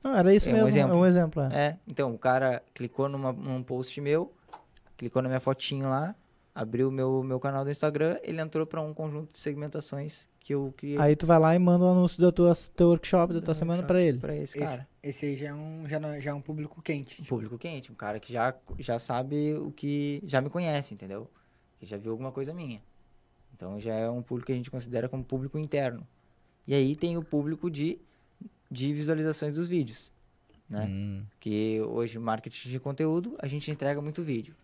Não, 0.02 0.14
era 0.16 0.32
isso 0.34 0.48
É 0.48 0.52
um 0.52 0.54
mesmo, 0.56 0.68
exemplo. 0.68 0.92
é 0.92 0.96
um 0.96 1.06
exemplo. 1.06 1.42
é. 1.42 1.66
É, 1.66 1.78
então, 1.86 2.14
o 2.14 2.18
cara 2.18 2.62
clicou 2.72 3.08
numa, 3.08 3.32
num 3.32 3.62
post 3.62 4.00
meu, 4.00 4.32
clicou 4.96 5.22
na 5.22 5.28
minha 5.28 5.40
fotinho 5.40 5.88
lá, 5.88 6.14
abriu 6.54 6.88
o 6.88 6.92
meu, 6.92 7.22
meu 7.22 7.38
canal 7.40 7.64
do 7.64 7.70
Instagram, 7.70 8.18
ele 8.22 8.40
entrou 8.40 8.66
para 8.66 8.80
um 8.80 8.94
conjunto 8.94 9.32
de 9.32 9.38
segmentações 9.38 10.28
que 10.40 10.54
eu 10.54 10.72
criei 10.76 10.96
Aí 10.98 11.16
tu 11.16 11.26
vai 11.26 11.38
lá 11.38 11.54
e 11.54 11.58
manda 11.58 11.84
o 11.84 11.88
anúncio 11.90 12.20
do 12.20 12.30
tua, 12.32 12.52
teu 12.76 12.88
workshop, 12.88 13.34
da 13.34 13.40
tua 13.40 13.54
semana 13.54 13.82
pra 13.82 14.00
ele. 14.00 14.18
para 14.18 14.34
esse 14.36 14.56
Esse, 14.56 14.64
cara. 14.76 14.88
esse 15.02 15.26
aí 15.26 15.36
já 15.36 15.48
é 15.48 15.54
um, 15.54 15.88
já, 15.88 15.98
não- 15.98 16.20
já 16.20 16.30
é 16.30 16.34
um 16.34 16.40
público 16.40 16.80
quente. 16.80 17.20
Um 17.20 17.24
público 17.24 17.58
quente, 17.58 17.90
um 17.90 17.94
cara 17.96 18.20
que 18.20 18.32
já, 18.32 18.54
já 18.78 18.98
sabe 18.98 19.54
o 19.54 19.70
que. 19.72 20.22
já 20.24 20.40
me 20.40 20.48
conhece, 20.48 20.94
entendeu? 20.94 21.28
Que 21.78 21.84
já 21.86 21.96
viu 21.96 22.12
alguma 22.12 22.30
coisa 22.30 22.54
minha. 22.54 22.80
Então 23.54 23.80
já 23.80 23.92
é 23.94 24.08
um 24.08 24.22
público 24.22 24.46
que 24.46 24.52
a 24.52 24.56
gente 24.56 24.70
considera 24.70 25.08
como 25.08 25.24
público 25.24 25.58
interno. 25.58 26.06
E 26.66 26.74
aí 26.74 26.94
tem 26.94 27.16
o 27.16 27.22
público 27.24 27.70
de, 27.70 27.98
de 28.70 28.92
visualizações 28.92 29.54
dos 29.56 29.66
vídeos. 29.66 30.10
Né? 30.68 30.84
Hum. 30.88 31.24
Porque 31.30 31.80
hoje, 31.82 32.18
marketing 32.18 32.68
de 32.68 32.78
conteúdo, 32.80 33.34
a 33.38 33.46
gente 33.46 33.70
entrega 33.70 34.00
muito 34.00 34.22
vídeo. 34.22 34.54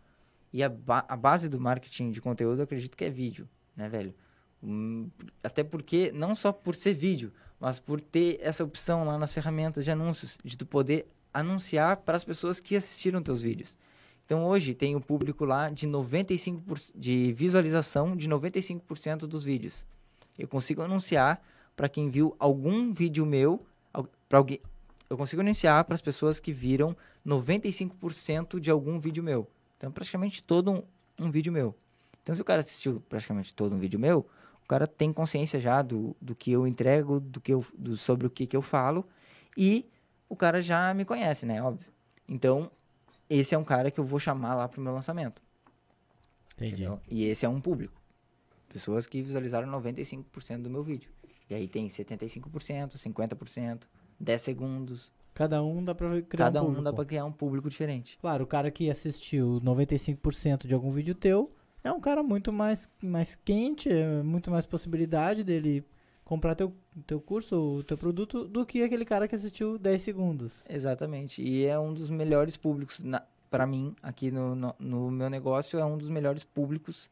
E 0.53 0.63
a, 0.63 0.69
ba- 0.69 1.05
a 1.09 1.17
base 1.17 1.49
do 1.49 1.59
marketing 1.59 2.11
de 2.11 2.21
conteúdo, 2.21 2.59
eu 2.59 2.65
acredito 2.65 2.97
que 2.97 3.05
é 3.05 3.11
vídeo, 3.11 3.49
né, 3.77 3.89
velho? 3.89 4.15
Hum, 4.63 5.09
até 5.43 5.65
porque, 5.65 6.13
não 6.13 6.35
só 6.35 6.53
por 6.53 6.75
ser 6.75 6.95
vídeo, 6.95 7.33
mas 7.59 7.81
por 7.81 8.01
ter 8.01 8.39
essa 8.41 8.63
opção 8.63 9.05
lá 9.05 9.17
nas 9.19 9.33
ferramentas 9.33 9.85
de 9.85 9.91
anúncios, 9.91 10.39
de 10.45 10.57
tu 10.57 10.67
poder 10.67 11.07
anunciar 11.33 11.97
para 11.99 12.17
as 12.17 12.25
pessoas 12.25 12.61
que 12.61 12.77
assistiram 12.77 13.23
teus 13.23 13.41
vídeos. 13.41 13.77
Então, 14.25 14.45
hoje, 14.45 14.75
tem 14.75 14.95
o 14.95 15.01
público 15.01 15.45
lá 15.45 15.71
de 15.71 15.89
95% 15.89 16.93
de 16.95 17.33
visualização 17.33 18.17
de 18.17 18.29
95% 18.29 19.21
dos 19.21 19.43
vídeos. 19.43 19.85
Eu 20.39 20.47
consigo 20.47 20.83
anunciar 20.83 21.43
para 21.75 21.89
quem 21.89 22.09
viu 22.11 22.37
algum 22.39 22.93
vídeo 22.93 23.25
meu, 23.27 23.65
para 24.29 24.39
alguém, 24.39 24.61
eu 25.11 25.17
consigo 25.17 25.43
anunciar 25.43 25.85
para 25.85 25.95
as 25.95 26.03
pessoas 26.03 26.39
que 26.41 26.53
viram 26.53 26.97
95% 27.27 28.59
de 28.61 28.71
algum 28.71 28.99
vídeo 28.99 29.23
meu. 29.23 29.49
Então, 29.83 29.91
praticamente 29.91 30.45
todo 30.45 30.71
um, 30.71 30.83
um 31.19 31.29
vídeo 31.29 31.53
meu. 31.53 31.75
Então, 32.23 32.33
se 32.33 32.41
o 32.41 32.45
cara 32.45 32.61
assistiu 32.61 33.03
praticamente 33.09 33.53
todo 33.53 33.75
um 33.75 33.81
vídeo 33.81 33.99
meu, 33.99 34.25
o 34.65 34.69
cara 34.69 34.87
tem 34.87 35.13
consciência 35.13 35.59
já 35.59 35.83
do, 35.83 36.17
do 36.21 36.37
que 36.37 36.53
eu 36.53 36.69
entrego, 36.69 37.19
do 37.19 37.41
que 37.41 37.53
eu, 37.53 37.67
do, 37.77 37.97
sobre 37.97 38.25
o 38.25 38.31
que, 38.31 38.47
que 38.47 38.57
eu 38.57 38.63
falo, 38.63 39.05
e 39.57 39.91
o 40.29 40.37
cara 40.37 40.63
já 40.63 40.95
me 40.95 41.05
conhece, 41.05 41.45
né? 41.45 41.61
Óbvio. 41.61 41.91
Então, 42.29 42.71
esse 43.29 43.57
é 43.57 43.59
um 43.59 43.65
cara 43.65 43.91
que 43.91 43.99
eu 43.99 44.05
vou 44.05 44.21
chamar 44.21 44.55
lá 44.55 44.69
pro 44.69 44.81
meu 44.81 44.93
lançamento. 44.93 45.43
Entendi. 46.55 46.75
entendeu? 46.75 47.01
E 47.11 47.25
esse 47.25 47.45
é 47.45 47.49
um 47.49 47.61
público. 47.61 48.01
Pessoas 48.69 49.09
que 49.09 49.21
visualizaram 49.21 49.67
95% 49.69 50.63
do 50.63 50.71
meu 50.71 50.85
vídeo. 50.85 51.11
E 51.51 51.57
aí 51.57 51.67
tem 51.67 51.89
75%, 51.89 52.93
50%, 52.93 53.83
10 54.21 54.43
segundos. 54.43 55.11
Cada 55.35 55.63
um 55.63 55.83
dá 55.83 55.95
pra 55.95 56.21
criar 56.23 56.47
Cada 56.47 56.61
um 56.61 56.65
um 56.65 56.67
público. 56.69 56.85
dá 56.85 56.93
pra 56.93 57.05
criar 57.05 57.25
um 57.25 57.33
público 57.33 57.71
diferente. 57.71 58.19
Claro, 58.21 58.45
o 58.45 58.47
cara 58.47 58.71
que 58.71 58.91
assistiu 58.91 59.61
95% 59.65 60.67
de 60.67 60.75
algum 60.75 60.91
vídeo 60.91 61.15
teu 61.15 61.51
é 61.83 61.91
um 61.91 62.01
cara 62.01 62.23
muito 62.23 62.53
mais, 62.53 62.89
mais 63.03 63.35
quente, 63.35 63.89
é 63.91 64.23
muito 64.23 64.51
mais 64.51 64.67
possibilidade 64.67 65.43
dele 65.43 65.85
comprar 66.25 66.55
teu, 66.55 66.73
teu 67.07 67.21
curso, 67.21 67.57
o 67.57 67.83
teu 67.83 67.99
produto, 67.99 68.45
do 68.47 68.65
que 68.65 68.83
aquele 68.83 69.05
cara 69.05 69.27
que 69.27 69.35
assistiu 69.35 69.79
10 69.79 70.01
segundos. 70.03 70.65
Exatamente. 70.69 71.43
E 71.43 71.67
é 71.67 71.79
um 71.79 71.93
dos 71.93 72.09
melhores 72.09 72.57
públicos, 72.57 73.03
para 73.51 73.67
mim, 73.67 73.95
aqui 74.03 74.31
no, 74.31 74.55
no, 74.55 74.75
no 74.79 75.11
meu 75.11 75.29
negócio, 75.29 75.79
é 75.79 75.85
um 75.85 75.99
dos 75.99 76.09
melhores 76.09 76.45
públicos 76.45 77.11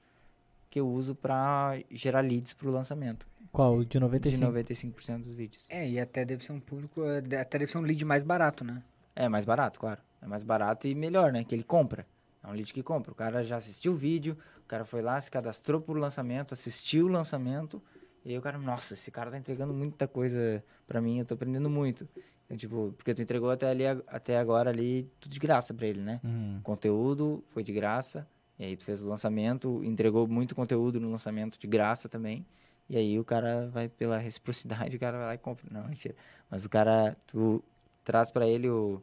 que 0.70 0.78
eu 0.80 0.88
uso 0.88 1.14
para 1.14 1.78
gerar 1.90 2.20
leads 2.20 2.52
pro 2.54 2.70
lançamento. 2.70 3.26
Qual? 3.52 3.80
De 3.85 3.98
De 3.98 4.00
95%? 4.00 4.38
95% 4.38 5.18
dos 5.22 5.33
vídeos. 5.33 5.66
É, 5.68 5.88
e 5.88 5.98
até 5.98 6.24
deve 6.24 6.42
ser 6.44 6.52
um 6.52 6.61
público, 6.61 7.02
de- 7.26 7.35
até 7.37 7.59
deve 7.59 7.70
ser 7.70 7.78
um 7.78 7.83
lead 7.83 8.04
mais 8.04 8.22
barato, 8.22 8.64
né? 8.64 8.83
É 9.16 9.28
mais 9.28 9.44
barato, 9.44 9.80
claro. 9.80 10.00
É 10.22 10.26
mais 10.26 10.44
barato 10.44 10.87
e 10.87 10.94
melhor, 10.94 11.33
né? 11.33 11.42
Que 11.42 11.54
ele 11.54 11.64
compra. 11.64 12.06
É 12.42 12.46
um 12.46 12.52
lead 12.52 12.72
que 12.72 12.83
compra. 12.83 13.11
O 13.11 13.14
cara 13.14 13.42
já 13.42 13.56
assistiu 13.56 13.92
o 13.92 13.96
vídeo, 13.96 14.38
o 14.59 14.66
cara 14.68 14.85
foi 14.85 15.02
lá, 15.02 15.20
se 15.20 15.30
cadastrou 15.30 15.80
pro 15.80 15.94
lançamento, 15.94 16.54
assistiu 16.54 17.06
o 17.06 17.09
lançamento. 17.09 17.83
E 18.24 18.30
aí 18.30 18.38
o 18.38 18.42
cara, 18.42 18.56
nossa, 18.59 18.94
esse 18.94 19.11
cara 19.11 19.30
tá 19.30 19.37
entregando 19.38 19.74
muita 19.74 20.06
coisa 20.06 20.62
pra 20.87 21.00
mim, 21.00 21.18
eu 21.18 21.24
tô 21.24 21.35
aprendendo 21.35 21.68
muito. 21.68 22.09
Então, 22.46 22.56
tipo, 22.56 22.94
porque 22.96 23.12
tu 23.14 23.20
entregou 23.22 23.50
até, 23.50 23.68
ali, 23.68 23.85
até 24.06 24.38
agora 24.38 24.70
ali 24.70 25.11
tudo 25.18 25.33
de 25.33 25.38
graça 25.40 25.74
pra 25.74 25.87
ele, 25.87 26.00
né? 26.00 26.20
Uhum. 26.22 26.59
O 26.59 26.62
conteúdo 26.62 27.42
foi 27.46 27.62
de 27.64 27.72
graça. 27.72 28.26
E 28.61 28.64
aí 28.66 28.77
tu 28.77 28.85
fez 28.85 29.03
o 29.03 29.09
lançamento, 29.09 29.83
entregou 29.83 30.29
muito 30.29 30.55
conteúdo 30.55 31.01
no 31.01 31.11
lançamento 31.11 31.59
de 31.59 31.66
graça 31.66 32.11
também. 32.11 32.44
E 32.90 32.96
aí 32.99 33.18
o 33.18 33.25
cara 33.25 33.70
vai 33.73 33.88
pela 33.88 34.18
reciprocidade, 34.18 34.94
o 34.99 35.01
cara 35.01 35.16
vai 35.16 35.27
lá 35.29 35.35
e 35.35 35.38
compra. 35.38 35.66
Não, 35.70 35.88
mentira. 35.88 36.14
Mas 36.51 36.66
o 36.66 36.68
cara, 36.68 37.16
tu 37.27 37.64
traz 38.05 38.31
pra 38.31 38.46
ele 38.46 38.68
o, 38.68 39.03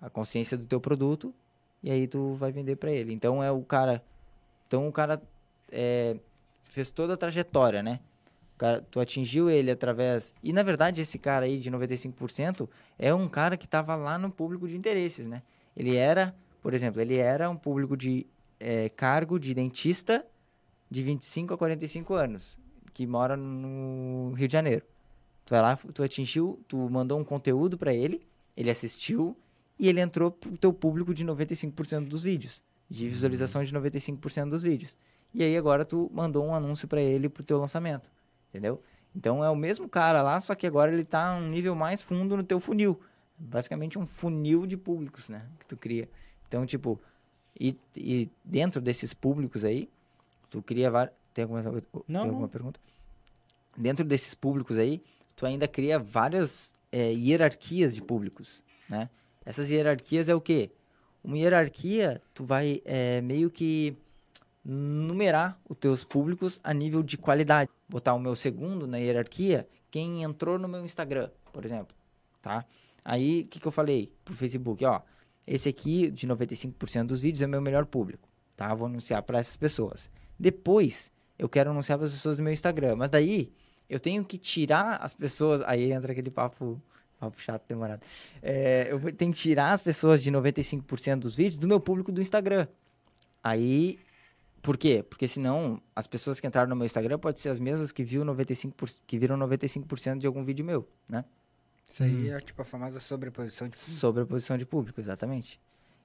a 0.00 0.10
consciência 0.10 0.58
do 0.58 0.66
teu 0.66 0.80
produto 0.80 1.32
e 1.84 1.90
aí 1.90 2.08
tu 2.08 2.34
vai 2.34 2.50
vender 2.50 2.74
para 2.74 2.90
ele. 2.90 3.12
Então 3.12 3.40
é 3.40 3.48
o 3.48 3.62
cara, 3.62 4.02
então 4.66 4.88
o 4.88 4.92
cara 4.92 5.22
é, 5.70 6.16
fez 6.64 6.90
toda 6.90 7.14
a 7.14 7.16
trajetória, 7.16 7.80
né? 7.80 8.00
Cara, 8.58 8.84
tu 8.90 8.98
atingiu 8.98 9.48
ele 9.48 9.70
através. 9.70 10.34
E 10.42 10.52
na 10.52 10.64
verdade, 10.64 11.00
esse 11.00 11.16
cara 11.16 11.46
aí 11.46 11.60
de 11.60 11.70
95% 11.70 12.68
é 12.98 13.14
um 13.14 13.28
cara 13.28 13.56
que 13.56 13.66
estava 13.66 13.94
lá 13.94 14.18
no 14.18 14.32
público 14.32 14.66
de 14.66 14.76
interesses, 14.76 15.26
né? 15.28 15.42
Ele 15.76 15.94
era, 15.94 16.34
por 16.60 16.74
exemplo, 16.74 17.00
ele 17.00 17.18
era 17.18 17.48
um 17.48 17.56
público 17.56 17.96
de 17.96 18.26
é, 18.64 18.88
cargo 18.88 19.38
de 19.38 19.52
dentista 19.52 20.24
de 20.90 21.02
25 21.02 21.52
a 21.52 21.58
45 21.58 22.14
anos, 22.14 22.58
que 22.94 23.06
mora 23.06 23.36
no 23.36 24.32
Rio 24.32 24.48
de 24.48 24.52
Janeiro. 24.52 24.86
Tu 25.44 25.50
vai 25.50 25.60
lá, 25.60 25.76
tu 25.76 26.02
atingiu, 26.02 26.58
tu 26.66 26.88
mandou 26.88 27.20
um 27.20 27.24
conteúdo 27.24 27.76
para 27.76 27.92
ele, 27.92 28.26
ele 28.56 28.70
assistiu 28.70 29.36
e 29.78 29.86
ele 29.86 30.00
entrou 30.00 30.30
pro 30.30 30.56
teu 30.56 30.72
público 30.72 31.12
de 31.12 31.26
95% 31.26 32.08
dos 32.08 32.22
vídeos, 32.22 32.64
de 32.88 33.06
visualização 33.06 33.62
de 33.62 33.70
95% 33.70 34.48
dos 34.48 34.62
vídeos. 34.62 34.96
E 35.34 35.42
aí 35.42 35.58
agora 35.58 35.84
tu 35.84 36.10
mandou 36.14 36.46
um 36.46 36.54
anúncio 36.54 36.88
para 36.88 37.02
ele 37.02 37.28
pro 37.28 37.44
teu 37.44 37.58
lançamento, 37.58 38.10
entendeu? 38.48 38.82
Então 39.14 39.44
é 39.44 39.50
o 39.50 39.56
mesmo 39.56 39.88
cara 39.90 40.22
lá, 40.22 40.40
só 40.40 40.54
que 40.54 40.66
agora 40.66 40.90
ele 40.90 41.04
tá 41.04 41.34
um 41.34 41.50
nível 41.50 41.74
mais 41.74 42.02
fundo 42.02 42.34
no 42.34 42.42
teu 42.42 42.58
funil. 42.58 42.98
Basicamente 43.36 43.98
um 43.98 44.06
funil 44.06 44.64
de 44.66 44.78
públicos, 44.78 45.28
né, 45.28 45.46
que 45.58 45.66
tu 45.66 45.76
cria. 45.76 46.08
Então, 46.48 46.64
tipo, 46.64 46.98
e, 47.58 47.76
e 47.96 48.28
dentro 48.44 48.80
desses 48.80 49.14
públicos 49.14 49.64
aí, 49.64 49.88
tu 50.50 50.62
cria 50.62 50.90
vários... 50.90 51.14
Tem 51.32 51.42
alguma, 51.42 51.62
tem 51.62 52.16
alguma 52.16 52.40
não. 52.40 52.48
pergunta? 52.48 52.80
Dentro 53.76 54.04
desses 54.04 54.34
públicos 54.34 54.78
aí, 54.78 55.02
tu 55.34 55.44
ainda 55.46 55.66
cria 55.66 55.98
várias 55.98 56.72
é, 56.92 57.12
hierarquias 57.12 57.94
de 57.94 58.02
públicos, 58.02 58.62
né? 58.88 59.10
Essas 59.44 59.68
hierarquias 59.68 60.28
é 60.28 60.34
o 60.34 60.40
quê? 60.40 60.70
Uma 61.22 61.36
hierarquia, 61.36 62.22
tu 62.32 62.44
vai 62.44 62.80
é, 62.84 63.20
meio 63.20 63.50
que 63.50 63.96
numerar 64.64 65.60
os 65.68 65.76
teus 65.76 66.04
públicos 66.04 66.60
a 66.62 66.72
nível 66.72 67.02
de 67.02 67.18
qualidade. 67.18 67.70
Botar 67.88 68.14
o 68.14 68.18
meu 68.18 68.34
segundo 68.34 68.86
na 68.86 68.98
hierarquia, 68.98 69.68
quem 69.90 70.22
entrou 70.22 70.58
no 70.58 70.68
meu 70.68 70.84
Instagram, 70.84 71.30
por 71.52 71.64
exemplo, 71.64 71.94
tá? 72.40 72.64
Aí, 73.04 73.42
o 73.42 73.46
que, 73.48 73.60
que 73.60 73.66
eu 73.66 73.72
falei 73.72 74.10
pro 74.24 74.34
Facebook? 74.34 74.84
Ó, 74.84 75.00
esse 75.46 75.68
aqui, 75.68 76.10
de 76.10 76.26
95% 76.26 77.06
dos 77.06 77.20
vídeos, 77.20 77.42
é 77.42 77.46
meu 77.46 77.60
melhor 77.60 77.84
público, 77.86 78.28
tá? 78.56 78.74
Vou 78.74 78.86
anunciar 78.86 79.22
para 79.22 79.38
essas 79.38 79.56
pessoas. 79.56 80.10
Depois, 80.38 81.10
eu 81.38 81.48
quero 81.48 81.70
anunciar 81.70 81.98
para 81.98 82.06
as 82.06 82.12
pessoas 82.12 82.36
do 82.36 82.42
meu 82.42 82.52
Instagram. 82.52 82.96
Mas 82.96 83.10
daí, 83.10 83.52
eu 83.88 84.00
tenho 84.00 84.24
que 84.24 84.38
tirar 84.38 84.96
as 84.96 85.14
pessoas... 85.14 85.62
Aí 85.62 85.92
entra 85.92 86.12
aquele 86.12 86.30
papo, 86.30 86.80
papo 87.18 87.40
chato, 87.40 87.62
demorado. 87.68 88.02
É, 88.42 88.88
eu 88.90 89.12
tenho 89.12 89.32
que 89.32 89.38
tirar 89.38 89.72
as 89.72 89.82
pessoas 89.82 90.22
de 90.22 90.30
95% 90.30 91.18
dos 91.18 91.34
vídeos 91.34 91.58
do 91.58 91.68
meu 91.68 91.80
público 91.80 92.10
do 92.10 92.22
Instagram. 92.22 92.66
Aí, 93.42 93.98
por 94.62 94.78
quê? 94.78 95.04
Porque 95.06 95.28
senão, 95.28 95.80
as 95.94 96.06
pessoas 96.06 96.40
que 96.40 96.46
entraram 96.46 96.70
no 96.70 96.76
meu 96.76 96.86
Instagram 96.86 97.18
podem 97.18 97.40
ser 97.40 97.50
as 97.50 97.60
mesmas 97.60 97.92
que, 97.92 98.02
viu 98.02 98.24
95%, 98.24 99.00
que 99.06 99.18
viram 99.18 99.36
95% 99.36 100.18
de 100.18 100.26
algum 100.26 100.42
vídeo 100.42 100.64
meu, 100.64 100.88
né? 101.08 101.24
Isso 101.90 102.02
aí 102.02 102.28
é 102.30 102.40
tipo 102.40 102.60
a 102.60 102.64
famosa 102.64 102.98
sobreposição 103.00 103.68
de 103.68 103.78
Sobre 103.78 104.22
a 104.22 104.26
posição 104.26 104.56
de 104.58 104.66
público, 104.66 105.00
exatamente. 105.00 105.60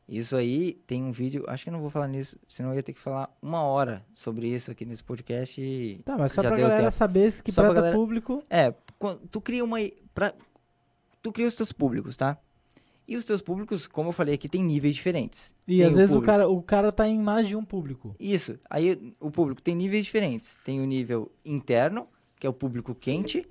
Isso 0.08 0.36
aí 0.36 0.74
tem 0.88 1.04
um 1.04 1.12
vídeo, 1.12 1.44
acho 1.48 1.64
que 1.64 1.70
eu 1.70 1.74
não 1.74 1.82
vou 1.82 1.90
falar 1.92 2.08
nisso, 2.08 2.38
senão 2.48 2.72
eu 2.72 2.76
ia 2.78 2.84
ter 2.84 2.94
que 2.94 3.00
falar 3.00 3.30
uma 3.42 3.62
hora 3.62 4.04
sobre 4.16 4.48
isso 4.48 4.72
aqui 4.72 4.84
nesse 4.86 5.04
podcast. 5.04 5.62
E 5.62 6.00
Tá, 6.04 6.18
mas 6.18 6.32
só 6.32 6.42
pra 6.42 6.56
galera 6.58 6.78
tempo. 6.86 6.92
saber 6.92 7.42
que 7.44 7.52
Só 7.52 7.62
pra 7.64 7.74
galera- 7.74 7.96
público. 7.96 8.44
É, 8.50 8.74
tu 9.30 9.40
cria 9.40 9.64
uma. 9.64 9.78
Pra, 10.14 10.34
tu 11.22 11.32
cria 11.32 11.48
os 11.48 11.54
teus 11.56 11.72
públicos, 11.72 12.18
tá? 12.18 12.38
E 13.08 13.16
os 13.16 13.24
teus 13.24 13.42
públicos, 13.42 13.88
como 13.88 14.10
eu 14.10 14.14
falei 14.14 14.36
aqui, 14.36 14.48
tem 14.50 14.64
níveis 14.64 14.96
diferentes. 14.96 15.54
E 15.68 15.78
Tem 15.78 15.86
às 15.88 15.96
vezes 15.96 16.10
o 16.12 16.16
público- 16.16 16.26
cara, 16.32 16.48
o 16.50 16.62
cara 16.62 16.92
tá 16.92 17.08
em 17.08 17.20
mais 17.20 17.48
de 17.48 17.56
um 17.56 17.64
público. 17.66 18.16
Isso. 18.20 18.60
Aí 18.70 19.16
o 19.20 19.30
público 19.32 19.62
tem 19.62 19.76
níveis 19.76 20.06
diferentes. 20.06 20.58
Tem 20.64 20.80
o 20.80 20.86
nível 20.86 21.32
interno, 21.46 22.08
que 22.40 22.46
é 22.46 22.50
o 22.50 22.54
público 22.54 22.94
quente. 22.96 23.48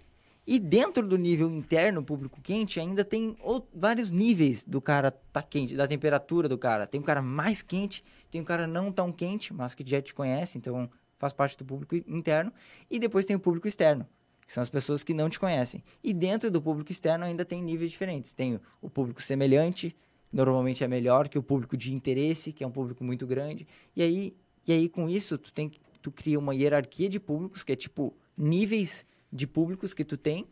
E 0.51 0.59
dentro 0.59 1.07
do 1.07 1.19
nível 1.19 1.51
interno, 1.51 2.03
público 2.03 2.41
quente, 2.41 2.81
ainda 2.81 3.05
tem 3.05 3.37
vários 3.75 4.11
níveis 4.11 4.65
do 4.65 4.81
cara 4.81 5.11
tá 5.11 5.43
quente, 5.43 5.77
da 5.77 5.87
temperatura 5.87 6.49
do 6.49 6.57
cara. 6.57 6.87
Tem 6.87 6.99
um 6.99 7.05
cara 7.05 7.21
mais 7.21 7.61
quente, 7.61 8.03
tem 8.31 8.41
um 8.41 8.45
cara 8.45 8.67
não 8.67 8.91
tão 8.91 9.13
quente, 9.13 9.53
mas 9.53 9.75
que 9.75 9.85
já 9.87 10.01
te 10.01 10.15
conhece, 10.15 10.57
então 10.57 10.89
faz 11.19 11.35
parte 11.35 11.59
do 11.59 11.67
público 11.67 11.95
interno. 11.97 12.51
E 12.91 12.99
depois 12.99 13.27
tem 13.27 13.37
o 13.37 13.39
público 13.39 13.69
externo, 13.69 14.09
que 14.47 14.51
são 14.51 14.63
as 14.63 14.71
pessoas 14.71 15.05
que 15.05 15.13
não 15.13 15.29
te 15.29 15.39
conhecem. 15.39 15.85
E 16.03 16.15
dentro 16.15 16.51
do 16.51 16.63
público 16.63 16.91
externo 16.91 17.27
ainda 17.27 17.45
tem 17.45 17.63
níveis 17.63 17.91
diferentes. 17.91 18.33
Tem 18.33 18.59
o- 18.81 18.89
público 18.89 19.21
semelhante, 19.21 19.95
normalmente 20.33 20.83
é 20.83 20.89
melhor 20.89 21.29
que 21.29 21.39
o 21.39 21.43
público 21.43 21.77
de 21.77 21.93
interesse, 21.93 22.55
que 22.55 22.65
é 22.65 22.67
um 22.67 22.71
público 22.73 23.05
muito 23.05 23.27
grande. 23.27 23.67
E 23.95 24.01
aí, 24.01 24.35
e 24.67 24.73
aí 24.73 24.89
com 24.89 25.11
isso, 25.11 25.37
tu, 25.37 25.53
tem, 25.53 25.71
tu 26.01 26.11
cria 26.11 26.39
uma 26.39 26.55
hierarquia 26.55 27.07
de 27.11 27.21
públicos, 27.21 27.63
que 27.63 27.73
é 27.73 27.77
tipo 27.77 28.17
níveis 28.35 29.05
de 29.33 29.47
públicos 29.47 29.95
que 29.95 30.05
tu 30.05 30.17
tem 30.17 30.47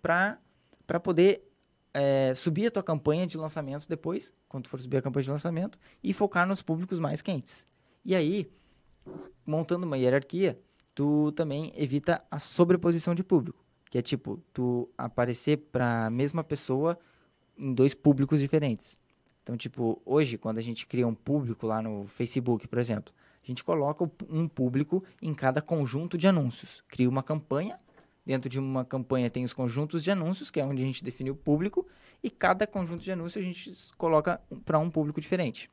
para 0.00 0.38
poder 1.02 1.42
é, 1.94 2.34
subir 2.34 2.66
a 2.66 2.70
tua 2.70 2.82
campanha 2.82 3.26
de 3.26 3.36
lançamento 3.36 3.88
depois, 3.88 4.32
quando 4.48 4.64
tu 4.64 4.70
for 4.70 4.80
subir 4.80 4.98
a 4.98 5.02
campanha 5.02 5.24
de 5.24 5.30
lançamento, 5.30 5.78
e 6.02 6.12
focar 6.12 6.46
nos 6.46 6.62
públicos 6.62 6.98
mais 6.98 7.22
quentes. 7.22 7.66
E 8.04 8.14
aí, 8.14 8.50
montando 9.46 9.86
uma 9.86 9.96
hierarquia, 9.96 10.58
tu 10.94 11.32
também 11.32 11.72
evita 11.76 12.22
a 12.30 12.38
sobreposição 12.38 13.14
de 13.14 13.22
público, 13.22 13.64
que 13.90 13.98
é 13.98 14.02
tipo, 14.02 14.42
tu 14.52 14.88
aparecer 14.96 15.56
para 15.70 16.06
a 16.06 16.10
mesma 16.10 16.42
pessoa 16.42 16.98
em 17.56 17.72
dois 17.72 17.94
públicos 17.94 18.40
diferentes. 18.40 18.98
Então, 19.42 19.56
tipo, 19.56 20.00
hoje, 20.04 20.38
quando 20.38 20.58
a 20.58 20.62
gente 20.62 20.86
cria 20.86 21.06
um 21.06 21.14
público 21.14 21.66
lá 21.66 21.82
no 21.82 22.06
Facebook, 22.06 22.66
por 22.68 22.78
exemplo, 22.78 23.12
a 23.42 23.46
gente 23.46 23.64
coloca 23.64 24.08
um 24.28 24.46
público 24.46 25.02
em 25.20 25.34
cada 25.34 25.60
conjunto 25.60 26.16
de 26.16 26.28
anúncios. 26.28 26.82
Cria 26.86 27.08
uma 27.08 27.24
campanha, 27.24 27.78
dentro 28.24 28.48
de 28.48 28.58
uma 28.58 28.84
campanha 28.84 29.30
tem 29.30 29.44
os 29.44 29.52
conjuntos 29.52 30.02
de 30.02 30.10
anúncios, 30.10 30.50
que 30.50 30.60
é 30.60 30.64
onde 30.64 30.82
a 30.82 30.86
gente 30.86 31.02
define 31.02 31.30
o 31.30 31.34
público, 31.36 31.86
e 32.22 32.30
cada 32.30 32.66
conjunto 32.66 33.02
de 33.02 33.10
anúncios 33.12 33.42
a 33.42 33.46
gente 33.46 33.72
coloca 33.96 34.40
para 34.64 34.78
um 34.78 34.90
público 34.90 35.20
diferente. 35.20 35.68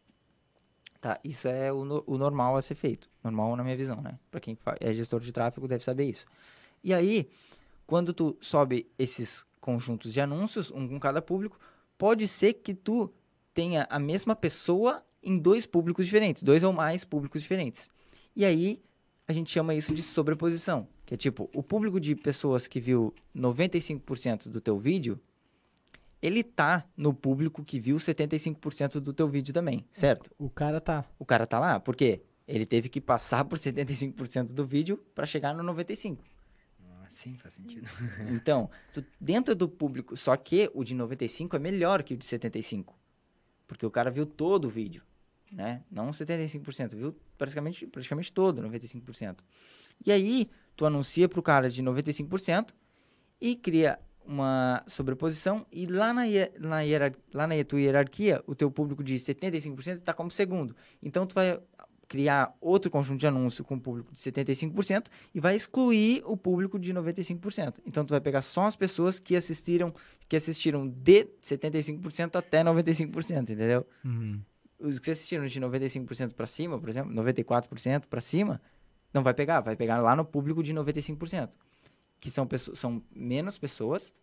Tá, 1.01 1.17
isso 1.23 1.47
é 1.47 1.71
o, 1.71 1.85
no- 1.85 2.03
o 2.05 2.17
normal 2.17 2.57
a 2.57 2.61
ser 2.61 2.75
feito. 2.75 3.09
Normal 3.23 3.55
na 3.55 3.63
minha 3.63 3.77
visão, 3.77 4.01
né? 4.01 4.19
Para 4.29 4.39
quem 4.41 4.57
é 4.81 4.93
gestor 4.93 5.21
de 5.21 5.31
tráfego 5.31 5.67
deve 5.67 5.83
saber 5.83 6.05
isso. 6.05 6.25
E 6.83 6.93
aí, 6.93 7.29
quando 7.87 8.13
tu 8.13 8.35
sobe 8.41 8.85
esses 8.97 9.45
conjuntos 9.61 10.11
de 10.13 10.19
anúncios, 10.19 10.71
um 10.71 10.87
com 10.87 10.99
cada 10.99 11.21
público, 11.21 11.57
pode 11.97 12.27
ser 12.27 12.53
que 12.53 12.73
tu 12.73 13.13
tenha 13.53 13.87
a 13.89 13.97
mesma 13.97 14.35
pessoa 14.35 15.03
em 15.23 15.37
dois 15.37 15.65
públicos 15.65 16.05
diferentes, 16.05 16.43
dois 16.43 16.63
ou 16.63 16.73
mais 16.73 17.05
públicos 17.05 17.41
diferentes. 17.41 17.89
E 18.35 18.43
aí, 18.43 18.81
a 19.27 19.31
gente 19.33 19.49
chama 19.51 19.73
isso 19.73 19.93
de 19.93 20.01
sobreposição, 20.01 20.87
que 21.09 21.15
é 21.15 21.17
tipo, 21.17 21.49
o 21.55 21.63
público 21.63 21.99
de 21.99 22.15
pessoas 22.15 22.67
que 22.67 22.79
viu 22.79 23.11
95% 23.35 24.47
do 24.47 24.61
teu 24.61 24.77
vídeo, 24.77 25.19
ele 26.21 26.43
tá 26.43 26.85
no 26.95 27.15
público 27.15 27.65
que 27.65 27.79
viu 27.79 27.97
75% 27.97 28.99
do 28.99 29.11
teu 29.11 29.27
vídeo 29.27 29.51
também, 29.51 29.83
certo? 29.91 30.29
O 30.37 30.51
cara 30.51 30.79
tá. 30.79 31.03
O 31.17 31.25
cara 31.25 31.47
tá 31.47 31.57
lá, 31.57 31.79
por 31.79 31.95
quê? 31.95 32.21
Ele 32.47 32.63
teve 32.63 32.89
que 32.89 33.01
passar 33.01 33.43
por 33.43 33.57
75% 33.57 34.53
do 34.53 34.63
vídeo 34.63 34.97
para 35.15 35.25
chegar 35.25 35.51
no 35.55 35.63
95. 35.63 36.23
Sim, 37.07 37.35
faz 37.37 37.55
sentido. 37.55 37.89
Então, 38.29 38.69
tu- 38.93 39.03
dentro 39.19 39.55
do 39.55 39.67
público, 39.67 40.15
só 40.15 40.37
que 40.37 40.69
o 40.75 40.83
de 40.83 40.93
95 40.93 41.55
é 41.55 41.59
melhor 41.59 42.03
que 42.03 42.13
o 42.13 42.17
de 42.17 42.23
75. 42.23 42.95
Porque 43.65 43.83
o 43.83 43.89
cara 43.89 44.11
viu 44.11 44.27
todo 44.27 44.65
o 44.65 44.69
vídeo, 44.69 45.01
né? 45.51 45.81
Não 45.89 46.11
75%, 46.11 46.95
viu 46.95 47.15
praticamente, 47.35 47.87
praticamente 47.87 48.31
todo, 48.31 48.61
95%. 48.61 49.37
E 50.05 50.11
aí, 50.11 50.51
tu 50.79 50.85
anuncia 50.85 51.27
pro 51.27 51.43
cara 51.43 51.69
de 51.69 51.83
95% 51.83 52.69
e 53.41 53.53
cria 53.53 53.99
uma 54.25 54.81
sobreposição 54.87 55.65
e 55.73 55.85
lá 55.85 56.13
na, 56.13 56.21
na, 56.57 56.79
hierar- 56.81 57.13
lá 57.33 57.45
na 57.45 57.61
tua 57.65 57.81
hierarquia, 57.81 58.41
o 58.47 58.55
teu 58.55 58.71
público 58.71 59.03
de 59.03 59.15
75% 59.15 59.97
está 59.97 60.13
como 60.13 60.31
segundo. 60.31 60.73
Então, 61.03 61.27
tu 61.27 61.35
vai 61.35 61.59
criar 62.07 62.55
outro 62.61 62.89
conjunto 62.89 63.19
de 63.19 63.27
anúncio 63.27 63.61
com 63.65 63.75
o 63.75 63.79
público 63.81 64.13
de 64.13 64.19
75% 64.21 65.07
e 65.35 65.39
vai 65.41 65.53
excluir 65.57 66.23
o 66.25 66.37
público 66.37 66.79
de 66.79 66.93
95%. 66.93 67.75
Então 67.85 68.03
tu 68.05 68.11
vai 68.11 68.21
pegar 68.21 68.41
só 68.41 68.65
as 68.65 68.75
pessoas 68.75 69.19
que 69.19 69.35
assistiram 69.35 69.93
que 70.27 70.35
assistiram 70.35 70.87
de 70.87 71.25
75% 71.41 72.35
até 72.35 72.63
95%, 72.63 73.41
entendeu? 73.41 73.85
Uhum. 74.03 74.39
Os 74.79 74.97
que 74.97 75.11
assistiram 75.11 75.45
de 75.45 75.59
95% 75.61 76.33
para 76.33 76.47
cima, 76.47 76.79
por 76.79 76.89
exemplo, 76.89 77.13
94% 77.13 78.05
para 78.09 78.21
cima, 78.21 78.59
não 79.13 79.23
vai 79.23 79.33
pegar, 79.33 79.61
vai 79.61 79.75
pegar 79.75 79.99
lá 80.01 80.15
no 80.15 80.23
público 80.25 80.61
de 80.63 80.73
95%, 80.73 81.49
que 82.19 82.29
são 82.31 82.45
pessoas 82.47 82.79
são 82.79 83.01
menos 83.15 83.57
pessoas, 83.57 84.13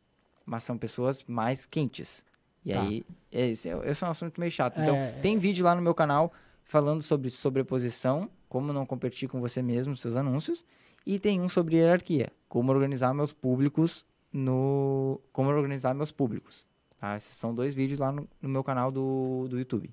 mas 0.44 0.62
são 0.64 0.79
pessoas 0.79 1.25
mais 1.25 1.66
quentes. 1.66 2.25
E 2.64 2.72
Tá. 2.72 2.83
aí, 2.83 3.05
esse, 3.31 3.68
é- 3.68 3.88
esse 3.90 4.03
é 4.05 4.07
um 4.07 4.11
assunto 4.11 4.38
meio 4.40 4.51
chato. 4.51 4.81
Então, 4.81 4.94
É, 4.96 5.12
tem 5.20 5.38
vídeo 5.38 5.64
lá 5.64 5.75
no 5.75 5.83
meu 5.83 5.94
canal 5.94 6.33
falando 6.64 7.03
sobre 7.03 7.31
sobreposição, 7.31 8.29
como 8.49 8.72
não 8.72 8.85
competir 8.87 9.29
com 9.29 9.40
você 9.40 9.62
mesmo 9.62 9.90
nos 9.90 10.01
seus 10.01 10.16
anúncios, 10.16 10.64
e 11.05 11.18
tem 11.20 11.40
um 11.40 11.49
sobre 11.49 11.77
hierarquia, 11.77 12.33
como 12.49 12.72
organizar 12.72 13.14
meus 13.14 13.33
públicos 13.33 14.05
no 14.33 15.20
como 15.33 15.49
organizar 15.51 15.94
meus 15.94 16.11
públicos. 16.11 16.66
Tá? 16.99 17.16
Esses 17.16 17.37
são 17.37 17.55
dois 17.55 17.75
vídeos 17.75 18.01
lá 18.01 18.11
no, 18.11 18.29
no 18.42 18.49
meu 18.49 18.64
canal 18.64 18.90
do, 18.90 19.46
do 19.49 19.59
YouTube. 19.59 19.92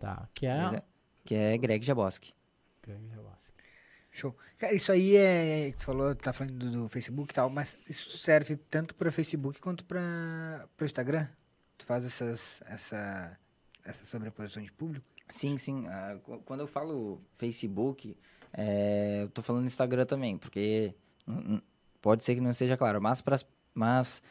Tá, 0.00 0.28
que 0.34 0.46
é... 0.46 0.58
é- 0.76 0.82
que 1.24 1.34
é 1.34 1.58
Greg 1.58 1.84
Jaboski. 1.84 2.32
Show. 4.16 4.34
Cara, 4.58 4.74
isso 4.74 4.90
aí 4.90 5.16
é. 5.16 5.72
Tu 5.78 5.84
falou, 5.84 6.14
tá 6.14 6.32
falando 6.32 6.54
do, 6.54 6.70
do 6.70 6.88
Facebook 6.88 7.32
e 7.32 7.34
tal, 7.34 7.50
mas 7.50 7.76
isso 7.88 8.16
serve 8.18 8.56
tanto 8.56 8.94
para 8.94 9.10
Facebook 9.12 9.60
quanto 9.60 9.84
para 9.84 10.66
o 10.80 10.84
Instagram? 10.84 11.28
Tu 11.76 11.84
faz 11.84 12.06
essas, 12.06 12.62
essa, 12.66 13.38
essa 13.84 14.04
sobreposição 14.04 14.62
de 14.62 14.72
público? 14.72 15.06
Sim, 15.28 15.58
sim. 15.58 15.84
qu- 16.24 16.38
quando 16.44 16.60
eu 16.60 16.66
falo 16.66 17.20
Facebook, 17.36 18.16
é, 18.52 19.24
eu 19.24 19.28
tô 19.28 19.42
falando 19.42 19.66
Instagram 19.66 20.06
também, 20.06 20.38
porque 20.38 20.94
pode 22.00 22.24
ser 22.24 22.34
que 22.34 22.40
não 22.40 22.50
esteja 22.50 22.76
claro, 22.76 23.02
mas, 23.02 23.20
pras, 23.20 23.44
mas 23.74 24.22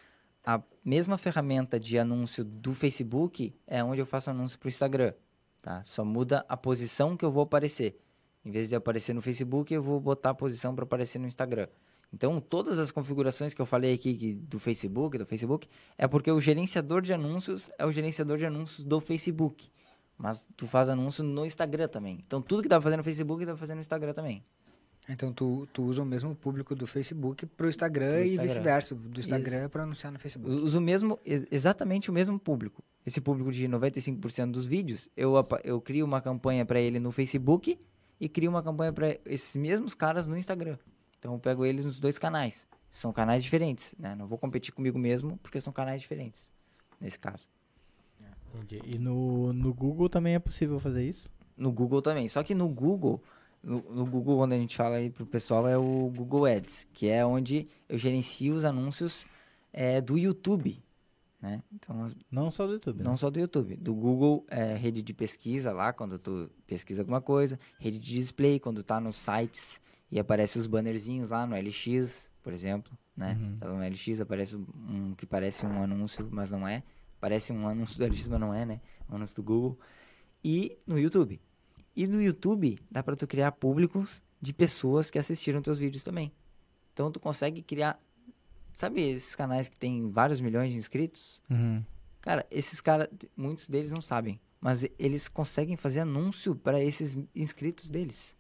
a 0.44 0.62
mesma 0.84 1.18
ferramenta 1.18 1.80
de 1.80 2.00
anúncio 2.00 2.44
do 2.44 2.74
Facebook 2.74 3.54
é 3.68 3.84
onde 3.84 4.02
eu 4.02 4.06
faço 4.06 4.30
anúncio 4.32 4.58
pro 4.58 4.70
Instagram, 4.70 5.14
tá? 5.62 5.84
Só 5.84 6.04
muda 6.04 6.44
a 6.50 6.58
posição 6.58 7.16
que 7.16 7.24
eu 7.26 7.32
vou 7.32 7.44
aparecer. 7.44 8.02
Em 8.46 8.52
vez 8.52 8.70
de 8.70 8.76
aparecer 8.76 9.14
no 9.14 9.22
Facebook, 9.22 9.74
eu 9.74 9.82
vou 9.82 10.00
botar 10.00 10.30
a 10.30 10.34
posição 10.34 10.76
para 10.76 10.84
aparecer 10.84 11.18
no 11.20 11.28
Instagram. 11.28 11.68
Então, 12.14 12.40
todas 12.40 12.78
as 12.80 12.92
configurações 12.92 13.54
que 13.54 13.62
eu 13.62 13.66
falei 13.66 13.94
aqui 13.96 14.36
do 14.36 14.60
Facebook, 14.60 15.18
do 15.18 15.26
Facebook, 15.26 15.68
é 15.98 16.08
porque 16.08 16.32
o 16.32 16.40
gerenciador 16.40 17.02
de 17.02 17.12
anúncios 17.12 17.70
é 17.80 17.86
o 17.86 17.92
gerenciador 17.92 18.38
de 18.38 18.46
anúncios 18.46 18.86
do 18.86 19.02
Facebook. 19.02 19.68
Mas 20.18 20.48
tu 20.56 20.68
faz 20.68 20.88
anúncio 20.88 21.24
no 21.24 21.46
Instagram 21.46 21.88
também. 21.90 22.20
Então, 22.26 22.42
tudo 22.42 22.62
que 22.62 22.70
dá 22.70 22.78
pra 22.78 22.84
fazer 22.84 22.98
no 22.98 23.04
Facebook, 23.04 23.44
dá 23.46 23.52
pra 23.54 23.60
fazer 23.60 23.74
no 23.76 23.82
Instagram 23.82 24.14
também. 24.14 24.44
Então 25.08 25.32
tu, 25.32 25.68
tu 25.72 25.84
usa 25.84 26.02
o 26.02 26.06
mesmo 26.06 26.34
público 26.36 26.74
do 26.74 26.88
Facebook 26.88 27.46
pro 27.46 27.70
Instagram, 27.70 28.10
Pro 28.14 28.22
e 28.22 28.26
Instagram. 28.26 28.48
vice-versa, 28.48 28.96
do 28.96 29.20
Instagram 29.20 29.70
para 29.70 29.84
anunciar 29.84 30.12
no 30.12 30.18
Facebook. 30.18 30.52
Eu 30.52 30.64
Uso 30.64 30.80
o 30.80 30.82
mesmo, 30.82 31.20
ex- 31.24 31.46
exatamente 31.52 32.10
o 32.10 32.14
mesmo 32.14 32.40
público. 32.40 32.84
Esse 33.06 33.22
público 33.22 33.52
de 33.52 33.68
95% 33.68 34.50
dos 34.50 34.66
vídeos, 34.66 35.08
eu, 35.16 35.34
eu 35.64 35.80
crio 35.80 36.06
uma 36.08 36.22
campanha 36.22 36.66
para 36.66 36.80
ele 36.80 37.00
no 37.00 37.12
Facebook 37.12 37.78
e 38.20 38.30
crio 38.30 38.50
uma 38.50 38.64
campanha 38.64 38.94
para 38.94 39.18
esses 39.26 39.56
mesmos 39.56 39.94
caras 39.94 40.28
no 40.28 40.38
Instagram. 40.38 40.78
Então 41.20 41.34
eu 41.34 41.40
pego 41.40 41.66
eles 41.66 41.86
nos 41.86 42.00
dois 42.00 42.18
canais. 42.18 42.68
São 42.90 43.12
canais 43.12 43.44
diferentes, 43.44 43.94
né? 44.00 44.16
Não 44.16 44.28
vou 44.28 44.38
competir 44.38 44.74
comigo 44.74 44.98
mesmo 44.98 45.38
porque 45.44 45.60
são 45.60 45.74
canais 45.74 46.02
diferentes, 46.02 46.52
nesse 47.00 47.20
caso. 47.20 47.50
Entendi. 48.64 48.82
E 48.86 48.98
no, 48.98 49.52
no 49.54 49.74
Google 49.74 50.10
também 50.10 50.36
é 50.36 50.40
possível 50.40 50.80
fazer 50.80 51.04
isso? 51.04 51.30
No 51.58 51.72
Google 51.72 52.02
também. 52.02 52.28
Só 52.30 52.44
que 52.44 52.56
no 52.56 52.68
Google, 52.70 53.22
no, 53.62 53.82
no 53.90 54.06
Google, 54.06 54.38
quando 54.38 54.54
a 54.54 54.58
gente 54.58 54.76
fala 54.76 54.98
aí 54.98 55.10
pro 55.10 55.26
pessoal, 55.26 55.68
é 55.68 55.78
o 55.78 56.12
Google 56.16 56.46
Ads, 56.46 56.88
que 56.94 57.10
é 57.10 57.26
onde 57.26 57.68
eu 57.90 57.98
gerencio 57.98 58.56
os 58.56 58.66
anúncios 58.66 59.26
é, 59.74 60.00
do 60.00 60.18
YouTube. 60.18 60.82
Né? 61.46 61.62
Então, 61.72 62.12
Não 62.32 62.50
só 62.50 62.66
do 62.66 62.74
YouTube, 62.74 63.04
não 63.04 63.12
né? 63.12 63.18
só 63.18 63.30
do 63.30 63.40
YouTube. 63.40 63.76
Do 63.76 63.94
Google, 63.94 64.44
é, 64.50 64.76
rede 64.76 65.04
de 65.04 65.14
pesquisa 65.14 65.72
lá, 65.72 65.94
quando 65.94 66.18
tu 66.18 66.50
pesquisa 66.66 67.04
alguma 67.04 67.22
coisa. 67.22 67.60
Rede 67.80 68.00
de 68.00 68.16
display, 68.16 68.60
quando 68.60 68.82
tá 68.82 69.00
nos 69.00 69.16
sites 69.16 69.80
e 70.12 70.20
aparece 70.20 70.58
os 70.58 70.66
bannerzinhos 70.66 71.30
lá 71.30 71.46
no 71.46 71.56
LX, 71.56 72.32
por 72.42 72.52
exemplo. 72.52 72.98
Né? 73.16 73.38
Uhum. 73.40 73.58
Tá 73.60 73.68
no 73.68 73.78
LX, 73.78 74.22
aparece 74.22 74.56
um 74.56 75.14
que 75.16 75.28
parece 75.28 75.68
um 75.68 75.84
anúncio, 75.84 76.28
mas 76.32 76.50
não 76.50 76.68
é. 76.68 76.82
Parece 77.22 77.54
um 77.54 77.68
anúncio 77.68 78.00
do 78.00 78.06
LX, 78.08 78.28
mas 78.28 78.40
não 78.40 78.52
é, 78.52 78.66
né? 78.66 78.82
Um 79.08 79.16
anúncio 79.16 79.36
do 79.36 79.44
Google. 79.44 79.80
E 80.44 80.76
no 80.86 80.98
YouTube. 80.98 81.40
E 81.96 82.08
no 82.08 82.20
YouTube, 82.20 82.80
dá 82.90 83.04
pra 83.04 83.16
tu 83.16 83.28
criar 83.28 83.52
públicos 83.52 84.22
de 84.42 84.52
pessoas 84.52 85.12
que 85.12 85.20
assistiram 85.20 85.62
teus 85.62 85.78
vídeos 85.78 86.04
também. 86.04 86.32
Então, 86.92 87.12
tu 87.12 87.20
consegue 87.20 87.62
criar... 87.62 88.00
Sabe 88.76 89.02
esses 89.02 89.38
canais 89.38 89.70
que 89.70 89.78
tem 89.80 90.12
vários 90.12 90.42
milhões 90.42 90.74
de 90.74 90.78
inscritos? 90.78 91.42
Uhum. 91.50 91.82
Cara, 92.20 92.46
esses 92.52 92.82
caras, 92.82 93.08
muitos 93.36 93.70
deles 93.70 93.90
não 93.90 94.02
sabem, 94.02 94.38
mas 94.60 94.86
eles 95.00 95.30
conseguem 95.30 95.78
fazer 95.78 96.02
anúncio 96.02 96.54
para 96.54 96.84
esses 96.84 97.18
inscritos 97.34 97.90
deles. 97.90 98.36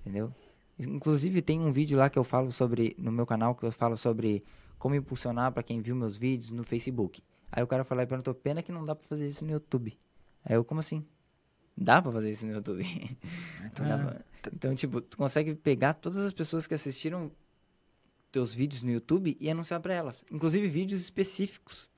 Entendeu? 0.00 0.34
Inclusive 0.78 1.40
tem 1.40 1.60
um 1.60 1.72
vídeo 1.72 1.96
lá 1.96 2.10
que 2.10 2.18
eu 2.18 2.24
falo 2.24 2.52
sobre 2.52 2.94
no 2.98 3.10
meu 3.10 3.24
canal 3.24 3.54
que 3.54 3.64
eu 3.64 3.72
falo 3.72 3.96
sobre 3.96 4.44
como 4.78 4.94
impulsionar 4.94 5.50
para 5.50 5.62
quem 5.62 5.80
viu 5.80 5.96
meus 5.96 6.14
vídeos 6.14 6.52
no 6.52 6.62
Facebook. 6.62 7.22
Aí 7.50 7.62
o 7.62 7.66
cara 7.66 7.84
falou 7.84 8.04
e 8.04 8.06
perguntou: 8.06 8.34
"Pena 8.34 8.62
que 8.62 8.70
não 8.70 8.84
dá 8.84 8.94
para 8.94 9.06
fazer 9.08 9.26
isso 9.28 9.46
no 9.46 9.50
YouTube". 9.52 9.98
Aí 10.44 10.56
eu 10.56 10.62
como 10.62 10.80
assim? 10.80 11.02
Dá 11.74 12.02
para 12.02 12.12
fazer 12.12 12.30
isso 12.30 12.44
no 12.44 12.52
YouTube. 12.52 12.84
Então, 13.64 13.88
Dá 13.88 13.96
pra- 13.96 14.20
Então, 14.54 14.74
tipo, 14.74 15.00
tu 15.00 15.16
consegue 15.16 15.54
pegar 15.54 15.94
todas 15.94 16.22
as 16.22 16.34
pessoas 16.34 16.66
que 16.66 16.74
assistiram 16.74 17.30
teus 18.30 18.54
vídeos 18.54 18.82
no 18.82 18.90
YouTube 18.90 19.36
e 19.40 19.50
anunciar 19.50 19.80
pra 19.80 19.94
elas. 19.94 20.24
Inclusive 20.30 20.68
vídeos 20.68 21.00
específicos. 21.00 21.90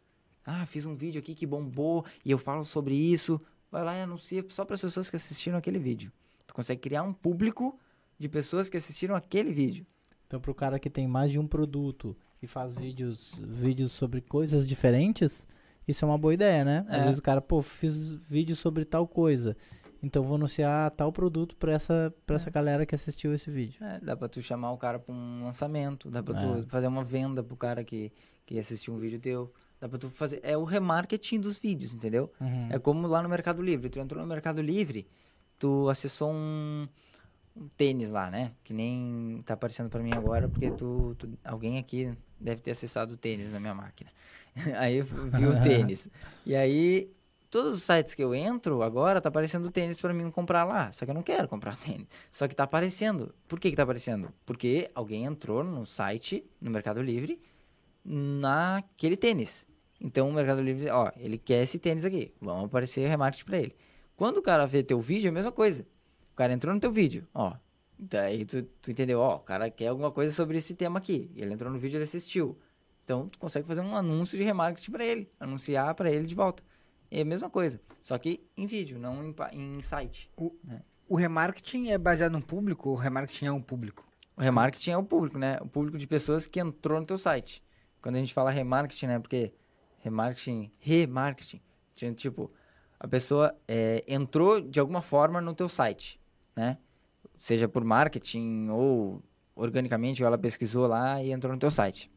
Ah, 0.45 0.65
fiz 0.67 0.87
um 0.87 0.95
vídeo 0.95 1.19
aqui 1.19 1.35
que 1.35 1.47
bombou 1.47 2.05
e 2.25 2.31
eu 2.31 2.39
falo 2.39 2.65
sobre 2.65 2.95
isso. 2.95 3.41
Vai 3.71 3.85
lá 3.85 3.97
e 3.97 4.03
anuncia 4.03 4.45
só 4.49 4.65
para 4.65 4.75
as 4.75 4.81
pessoas 4.81 5.09
que 5.11 5.17
assistiram 5.17 5.59
aquele 5.59 5.79
vídeo. 5.79 6.11
Tu 6.47 6.55
consegue 6.55 6.81
criar 6.81 7.03
um 7.03 7.13
público 7.13 7.79
de 8.19 8.29
pessoas 8.29 8.69
que 8.69 8.77
assistiram 8.77 9.15
aquele 9.15 9.53
vídeo. 9.53 9.87
Então, 10.27 10.41
pro 10.41 10.55
cara 10.55 10.79
que 10.79 10.91
tem 10.91 11.07
mais 11.07 11.31
de 11.31 11.39
um 11.39 11.47
produto 11.47 12.17
e 12.43 12.47
faz 12.47 12.75
vídeos, 12.75 13.41
vídeos 13.47 13.93
sobre 13.93 14.21
coisas 14.21 14.67
diferentes, 14.67 15.47
isso 15.87 16.05
é 16.05 16.09
uma 16.09 16.19
boa 16.19 16.35
ideia, 16.35 16.65
né? 16.65 16.85
Às 16.89 17.03
É. 17.03 17.05
vezes 17.05 17.19
o 17.19 17.23
cara, 17.23 17.41
pô, 17.41 17.61
fiz 17.63 18.13
vídeo 18.13 18.55
sobre 18.57 18.85
tal 18.85 19.07
coisa. 19.07 19.57
Então 20.03 20.23
vou 20.25 20.37
anunciar 20.37 20.91
tal 20.93 21.13
produto 21.13 21.55
pra 21.57 21.73
essa, 21.73 22.15
pra 22.25 22.37
essa 22.37 22.51
galera 22.51 22.87
que 22.87 22.95
assistiu 22.95 23.35
esse 23.35 23.51
vídeo. 23.51 23.83
É, 23.85 24.01
dá 24.01 24.17
pra 24.17 24.29
tu 24.29 24.41
chamar 24.41 24.73
o 24.73 24.79
cara 24.79 24.99
pra 24.99 25.15
um 25.15 25.45
lançamento, 25.45 26.11
dá 26.11 26.23
pra 26.23 26.39
É. 26.39 26.41
tu 26.63 26.67
fazer 26.69 26.87
uma 26.87 27.05
venda 27.05 27.43
pro 27.43 27.57
cara 27.57 27.85
que, 27.85 28.11
que 28.47 28.59
assistiu 28.59 28.95
um 28.95 28.99
vídeo 28.99 29.21
teu. 29.21 29.53
Dá 29.79 29.89
pra 29.89 29.99
tu 29.99 30.09
fazer. 30.11 30.41
É 30.43 30.57
o 30.57 30.65
remarketing 30.65 31.41
dos 31.41 31.59
vídeos, 31.59 31.95
entendeu? 31.95 32.31
Uhum. 32.41 32.69
É 32.71 32.79
como 32.79 33.07
lá 33.07 33.23
no 33.23 33.29
Mercado 33.29 33.63
Livre. 33.63 33.89
Tu 33.91 33.99
entrou 33.99 34.23
no 34.23 34.29
Mercado 34.29 34.61
Livre, 34.63 35.07
tu 35.59 35.89
acessou 35.91 36.33
um, 36.33 36.87
um 37.57 37.69
tênis 37.77 38.11
lá, 38.11 38.31
né? 38.31 38.53
Que 38.65 38.73
nem 38.75 39.41
tá 39.45 39.55
aparecendo 39.55 39.89
pra 39.91 40.03
mim 40.03 40.11
agora, 40.15 40.49
porque 40.49 40.71
tu, 40.71 41.15
tu- 41.19 41.29
alguém 41.45 41.79
aqui 41.79 42.13
deve 42.39 42.61
ter 42.63 42.71
acessado 42.73 43.15
o 43.15 43.17
tênis 43.17 43.51
na 43.53 43.61
minha 43.61 43.75
máquina. 43.75 44.11
aí 44.79 44.97
eu 44.97 45.05
vi 45.05 45.47
o 45.47 45.63
tênis. 45.63 46.09
E 46.47 46.55
aí, 46.57 47.11
todos 47.51 47.77
os 47.77 47.83
sites 47.83 48.15
que 48.15 48.23
eu 48.23 48.35
entro 48.35 48.83
agora 48.83 49.21
tá 49.21 49.29
aparecendo 49.29 49.71
tênis 49.71 50.01
pra 50.01 50.15
mim 50.15 50.31
comprar 50.31 50.65
lá. 50.65 50.93
Só 50.93 51.05
que 51.05 51.11
eu 51.11 51.15
não 51.15 51.23
quero 51.23 51.49
comprar 51.49 51.77
tênis. 51.81 52.07
Só 52.31 52.47
que 52.47 52.55
tá 52.55 52.65
aparecendo. 52.65 53.35
Por 53.49 53.59
que 53.59 53.71
que 53.71 53.77
tá 53.77 53.83
aparecendo? 53.83 54.33
Porque 54.47 54.91
alguém 54.95 55.25
entrou 55.25 55.65
no 55.65 55.85
site, 55.85 56.49
no 56.61 56.71
Mercado 56.71 57.03
Livre, 57.03 57.41
naquele 58.05 59.17
tênis. 59.17 59.67
Então 60.01 60.29
o 60.29 60.33
Mercado 60.33 60.63
Livre, 60.63 60.89
ó, 60.91 61.11
ele 61.17 61.37
quer 61.37 61.63
esse 61.63 61.79
tênis 61.79 62.05
aqui. 62.05 62.33
Vamos 62.41 62.65
aparecer 62.65 63.07
remarketing 63.09 63.45
pra 63.45 63.59
ele. 63.59 63.77
Quando 64.17 64.39
o 64.39 64.43
cara 64.43 64.67
vê 64.67 64.83
teu 64.83 65.01
vídeo, 65.01 65.29
é 65.29 65.31
a 65.31 65.33
mesma 65.33 65.53
coisa. 65.53 65.87
O 66.33 66.37
cara 66.37 66.53
entrou 66.53 66.73
no 66.73 66.81
teu 66.81 66.93
vídeo, 66.93 67.27
ó. 67.35 67.55
Daí 67.99 68.47
tu, 68.47 68.63
tu 68.81 68.91
entendeu, 68.91 69.21
ó, 69.21 69.37
o 69.37 69.41
cara 69.41 69.71
quer 69.71 69.89
alguma 69.89 70.11
coisa 70.11 70.33
sobre 70.33 70.57
esse 70.57 70.75
tema 70.75 70.99
aqui. 70.99 71.31
Ele 71.37 71.53
entrou 71.53 71.71
no 71.71 71.79
vídeo, 71.79 71.99
ele 71.99 72.05
assistiu. 72.05 72.59
Então 73.05 73.29
tu 73.29 73.39
consegue 73.39 73.67
fazer 73.67 73.81
um 73.83 73.95
anúncio 73.95 74.39
de 74.39 74.45
remarketing 74.45 74.91
pra 74.91 75.05
ele, 75.05 75.31
anunciar 75.39 75.95
pra 75.95 76.11
ele 76.11 76.27
de 76.27 76.35
volta. 76.35 76.63
É 77.11 77.23
a 77.23 77.25
mesma 77.25 77.51
coisa, 77.51 77.81
só 78.03 78.17
que 78.17 78.41
em 78.57 78.67
vídeo, 78.67 78.99
não 78.99 79.25
em, 79.25 79.35
em 79.53 79.83
site. 79.83 80.31
O 81.09 81.17
remarketing 81.17 81.89
é 81.89 81.99
baseado 81.99 82.33
no 82.33 82.43
público 82.43 82.91
ou 82.91 82.95
o 82.95 82.99
remarketing 82.99 83.47
é 83.47 83.53
um 83.53 83.61
público? 83.61 84.07
O 84.37 84.41
remarketing 84.41 84.93
é 84.93 84.97
o 84.97 85.03
público, 85.03 85.39
né? 85.39 85.59
O 85.61 85.67
público 85.67 85.99
de 85.99 86.07
pessoas 86.07 86.47
que 86.47 86.61
entrou 86.61 87.01
no 87.01 87.07
teu 87.07 87.19
site. 87.19 87.63
Quando 88.01 88.15
a 88.15 88.19
gente 88.19 88.33
fala 88.33 88.51
remarketing, 88.51 89.07
né? 89.07 89.19
Porque 89.19 89.53
remarketing, 89.99 90.71
remarketing, 90.79 91.61
tipo, 92.15 92.51
a 92.99 93.09
pessoa 93.09 93.55
é, 93.67 94.05
entrou 94.07 94.61
de 94.61 94.79
alguma 94.79 95.03
forma 95.03 95.41
no 95.41 95.55
teu 95.55 95.69
site, 95.69 96.21
né? 96.55 96.79
Seja 97.37 97.69
por 97.69 97.85
marketing 97.85 98.69
ou 98.69 99.23
organicamente, 99.55 100.23
ou 100.23 100.27
ela 100.27 100.39
pesquisou 100.39 100.87
lá 100.87 101.23
e 101.23 101.33
entrou 101.33 101.53
no 101.53 101.59
teu 101.59 101.71
site. 101.71 102.11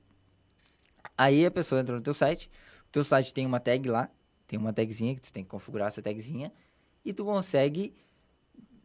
Aí 1.17 1.45
a 1.45 1.51
pessoa 1.51 1.81
entrou 1.81 1.97
no 1.97 2.03
teu 2.03 2.13
site, 2.13 2.49
o 2.87 2.91
teu 2.91 3.03
site 3.03 3.33
tem 3.33 3.45
uma 3.45 3.59
tag 3.59 3.89
lá, 3.89 4.09
tem 4.53 4.59
uma 4.59 4.71
tagzinha 4.71 5.15
que 5.15 5.21
tu 5.21 5.33
tem 5.33 5.43
que 5.43 5.49
configurar 5.49 5.87
essa 5.87 5.99
tagzinha 5.99 6.51
e 7.03 7.11
tu 7.11 7.25
consegue 7.25 7.91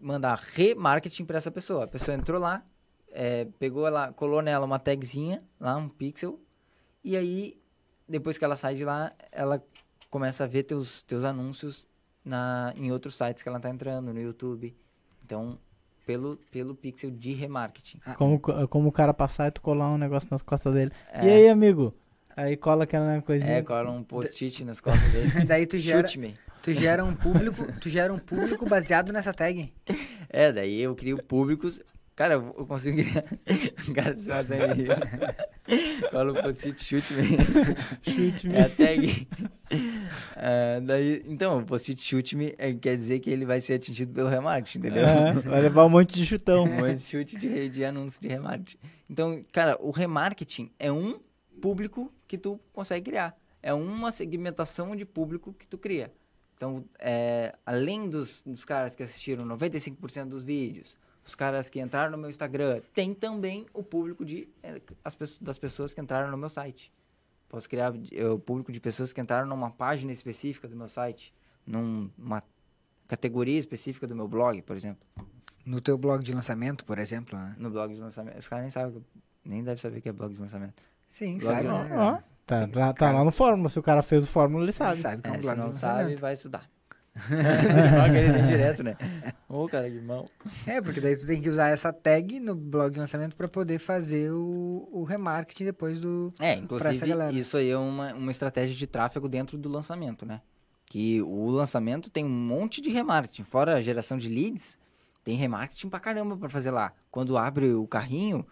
mandar 0.00 0.38
remarketing 0.38 1.26
para 1.26 1.36
essa 1.36 1.50
pessoa. 1.50 1.84
A 1.84 1.86
pessoa 1.86 2.16
entrou 2.16 2.40
lá, 2.40 2.64
é, 3.10 3.44
pegou 3.58 3.86
ela, 3.86 4.10
colou 4.14 4.40
nela 4.40 4.64
uma 4.64 4.78
tagzinha, 4.78 5.42
lá 5.60 5.76
um 5.76 5.86
pixel, 5.86 6.40
e 7.04 7.18
aí 7.18 7.60
depois 8.08 8.38
que 8.38 8.44
ela 8.46 8.56
sai 8.56 8.76
de 8.76 8.84
lá, 8.84 9.12
ela 9.30 9.62
começa 10.08 10.44
a 10.44 10.46
ver 10.46 10.62
teus, 10.62 11.02
teus 11.02 11.22
anúncios 11.22 11.86
na, 12.24 12.72
em 12.74 12.90
outros 12.90 13.14
sites 13.14 13.42
que 13.42 13.48
ela 13.50 13.60
tá 13.60 13.68
entrando, 13.68 14.14
no 14.14 14.18
YouTube. 14.18 14.74
Então, 15.22 15.58
pelo, 16.06 16.38
pelo 16.50 16.74
pixel 16.74 17.10
de 17.10 17.34
remarketing. 17.34 18.00
Como, 18.16 18.40
como 18.40 18.88
o 18.88 18.92
cara 18.92 19.12
passar 19.12 19.48
e 19.48 19.50
tu 19.50 19.60
colar 19.60 19.90
um 19.90 19.98
negócio 19.98 20.28
nas 20.30 20.40
costas 20.40 20.72
dele. 20.72 20.92
É. 21.12 21.26
E 21.26 21.30
aí, 21.30 21.48
amigo? 21.50 21.92
Aí 22.38 22.56
cola 22.56 22.84
aquela 22.84 23.20
coisinha. 23.20 23.54
É, 23.54 23.62
cola 23.62 23.90
um 23.90 24.04
post-it 24.04 24.64
nas 24.64 24.80
costas 24.80 25.10
dele. 25.10 25.42
Daí 25.44 25.66
tu 25.66 25.76
gera, 25.76 26.06
Chute-me. 26.06 26.36
tu 26.62 26.72
gera 26.72 27.04
um 27.04 27.12
público, 27.12 27.66
tu 27.80 27.88
gera 27.88 28.14
um 28.14 28.18
público 28.18 28.64
baseado 28.64 29.12
nessa 29.12 29.34
tag. 29.34 29.74
É, 30.28 30.52
daí 30.52 30.80
eu 30.80 30.94
crio 30.94 31.20
públicos. 31.20 31.80
Cara, 32.14 32.34
eu 32.34 32.64
consigo 32.64 32.96
criar. 32.96 33.24
Cara, 33.92 34.16
você 34.16 34.30
vai 34.30 34.40
até 34.40 34.68
me 34.68 34.74
rir. 34.74 34.88
Cola 36.10 36.30
o 36.30 36.42
post-it, 36.42 36.84
chute-me. 36.84 37.24
Chute-me. 38.02 38.54
É 38.54 38.62
a 38.62 38.68
tag. 38.68 39.28
Ah, 40.36 40.80
daí, 40.80 41.22
então, 41.26 41.58
o 41.58 41.64
post-it 41.64 42.00
chute-me 42.00 42.54
é, 42.56 42.72
quer 42.72 42.96
dizer 42.96 43.18
que 43.18 43.30
ele 43.30 43.46
vai 43.46 43.60
ser 43.60 43.74
atingido 43.74 44.12
pelo 44.12 44.28
remarketing, 44.28 44.78
entendeu? 44.78 45.06
É, 45.06 45.32
vai 45.32 45.60
levar 45.60 45.84
um 45.86 45.88
monte 45.88 46.14
de 46.14 46.24
chutão. 46.24 46.62
Um 46.70 46.76
monte 46.76 46.98
de 46.98 47.02
chute 47.02 47.36
de, 47.36 47.68
de 47.68 47.84
anúncio 47.84 48.20
de 48.22 48.28
remarketing. 48.28 48.78
Então, 49.10 49.44
cara, 49.52 49.76
o 49.80 49.90
remarketing 49.90 50.70
é 50.78 50.92
um 50.92 51.18
público 51.58 52.12
que 52.26 52.38
tu 52.38 52.58
consegue 52.72 53.10
criar. 53.10 53.36
É 53.62 53.72
uma 53.74 54.12
segmentação 54.12 54.94
de 54.94 55.04
público 55.04 55.52
que 55.52 55.66
tu 55.66 55.76
cria. 55.76 56.12
Então, 56.56 56.84
é, 56.98 57.54
além 57.64 58.08
dos, 58.08 58.42
dos 58.42 58.64
caras 58.64 58.96
que 58.96 59.02
assistiram 59.02 59.44
95% 59.46 60.26
dos 60.26 60.42
vídeos, 60.42 60.96
os 61.24 61.34
caras 61.34 61.68
que 61.68 61.80
entraram 61.80 62.10
no 62.12 62.18
meu 62.18 62.30
Instagram, 62.30 62.80
tem 62.94 63.12
também 63.14 63.66
o 63.74 63.82
público 63.82 64.24
de, 64.24 64.48
é, 64.62 64.80
as, 65.04 65.16
das 65.40 65.58
pessoas 65.58 65.92
que 65.94 66.00
entraram 66.00 66.30
no 66.30 66.36
meu 66.38 66.48
site. 66.48 66.92
Posso 67.48 67.68
criar 67.68 67.92
é, 68.12 68.26
o 68.28 68.38
público 68.38 68.72
de 68.72 68.80
pessoas 68.80 69.12
que 69.12 69.20
entraram 69.20 69.46
numa 69.46 69.70
página 69.70 70.10
específica 70.12 70.66
do 70.66 70.76
meu 70.76 70.88
site, 70.88 71.32
num- 71.66 72.10
numa 72.16 72.42
categoria 73.06 73.58
específica 73.58 74.06
do 74.06 74.14
meu 74.14 74.26
blog, 74.28 74.60
por 74.62 74.76
exemplo. 74.76 75.06
No 75.64 75.80
teu 75.80 75.96
blog 75.98 76.24
de 76.24 76.32
lançamento, 76.32 76.84
por 76.84 76.98
exemplo, 76.98 77.38
né? 77.38 77.54
No 77.58 77.70
blog 77.70 77.92
de 77.94 78.00
lançamento. 78.00 78.38
Os 78.38 78.48
caras 78.48 78.62
nem 78.64 78.70
sabem, 78.70 79.04
nem 79.44 79.62
devem 79.62 79.76
saber 79.76 79.98
o 79.98 80.02
que 80.02 80.08
é 80.08 80.12
blog 80.12 80.32
de 80.34 80.40
lançamento. 80.40 80.82
Sim, 81.10 81.40
sabe, 81.40 81.62
de- 81.62 81.68
né? 81.68 81.90
Ó, 81.96 82.18
tá, 82.46 82.68
tá, 82.68 82.92
tá 82.92 83.10
lá 83.12 83.24
no 83.24 83.32
Fórmula. 83.32 83.68
Se 83.68 83.78
o 83.78 83.82
cara 83.82 84.02
fez 84.02 84.24
o 84.24 84.28
Fórmula, 84.28 84.64
ele 84.64 84.72
sabe. 84.72 85.00
Sabe 85.00 85.22
que 85.22 85.28
é 85.28 85.32
um 85.32 85.36
É, 85.36 85.42
se 85.42 85.54
não 85.56 85.72
sabe, 85.72 86.16
vai 86.16 86.32
estudar. 86.34 86.68
Ele 88.14 88.42
direto, 88.46 88.82
né? 88.82 88.96
Ô, 89.48 89.66
cara, 89.68 89.90
que 89.90 90.00
mão. 90.00 90.24
É, 90.66 90.80
porque 90.80 91.00
daí 91.00 91.16
tu 91.16 91.26
tem 91.26 91.40
que 91.42 91.48
usar 91.48 91.68
essa 91.68 91.92
tag 91.92 92.38
no 92.38 92.54
blog 92.54 92.92
de 92.92 93.00
lançamento 93.00 93.36
pra 93.36 93.48
poder 93.48 93.78
fazer 93.80 94.30
o, 94.30 94.88
o 94.92 95.02
remarketing 95.04 95.64
depois 95.64 95.98
do... 95.98 96.32
É, 96.38 96.52
essa 96.52 96.60
inclusive, 96.62 97.06
galera. 97.08 97.32
isso 97.32 97.56
aí 97.56 97.70
é 97.70 97.76
uma, 97.76 98.14
uma 98.14 98.30
estratégia 98.30 98.76
de 98.76 98.86
tráfego 98.86 99.28
dentro 99.28 99.58
do 99.58 99.68
lançamento, 99.68 100.24
né? 100.24 100.40
Que 100.86 101.20
o 101.22 101.48
lançamento 101.50 102.08
tem 102.10 102.24
um 102.24 102.28
monte 102.28 102.80
de 102.80 102.90
remarketing. 102.90 103.42
Fora 103.44 103.74
a 103.74 103.80
geração 103.80 104.16
de 104.16 104.28
leads, 104.28 104.78
tem 105.24 105.36
remarketing 105.36 105.88
pra 105.88 106.00
caramba 106.00 106.36
pra 106.36 106.48
fazer 106.48 106.70
lá. 106.70 106.92
Quando 107.10 107.36
abre 107.36 107.72
o 107.74 107.86
carrinho, 107.86 108.46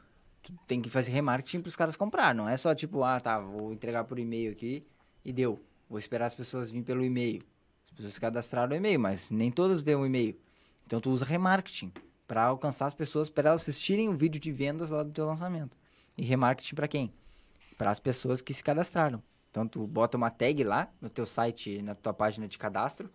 tu 0.47 0.59
tem 0.67 0.81
que 0.81 0.89
fazer 0.89 1.13
remarketing 1.13 1.61
pros 1.61 1.77
caras 1.77 1.97
comprar. 1.97 2.35
Não 2.35 2.49
é 2.49 2.57
só 2.57 2.75
tipo, 2.75 3.03
ah, 3.03 3.21
tá, 3.21 3.39
vou 3.39 3.73
entregar 3.73 4.05
por 4.05 4.19
e-mail 4.19 4.53
aqui 4.53 4.87
e 5.25 5.33
deu. 5.33 5.61
Vou 5.89 5.99
esperar 5.99 6.27
as 6.27 6.35
pessoas 6.35 6.69
virem 6.69 6.83
pelo 6.83 7.05
e-mail. 7.05 7.41
As 7.87 7.93
pessoas 7.93 8.15
se 8.15 8.21
cadastraram 8.21 8.69
no 8.69 8.77
e-mail, 8.77 8.99
mas 8.99 9.31
nem 9.31 9.51
todas 9.51 9.81
veem 9.81 9.97
o 9.97 10.07
e-mail. 10.07 10.39
Então 10.87 11.01
tu 11.01 11.11
usa 11.11 11.25
remarketing 11.25 11.93
pra 12.27 12.45
alcançar 12.45 12.87
as 12.87 12.95
pessoas, 12.95 13.31
para 13.31 13.51
elas 13.51 13.63
assistirem 13.63 14.09
o 14.09 14.15
vídeo 14.15 14.41
de 14.41 14.51
vendas 14.51 14.91
lá 14.91 15.03
do 15.03 15.11
teu 15.11 15.27
lançamento. 15.27 15.77
E 16.19 16.25
remarketing 16.25 16.75
pra 16.75 16.89
quem? 16.89 17.13
para 17.77 17.91
as 17.91 18.01
pessoas 18.01 18.41
que 18.41 18.53
se 18.53 18.63
cadastraram. 18.63 19.23
Então 19.51 19.67
tu 19.67 19.87
bota 19.87 20.17
uma 20.17 20.31
tag 20.31 20.63
lá 20.65 20.89
no 21.01 21.09
teu 21.09 21.25
site, 21.25 21.81
na 21.83 21.95
tua 21.95 22.13
página 22.13 22.47
de 22.49 22.59
cadastro, 22.59 23.11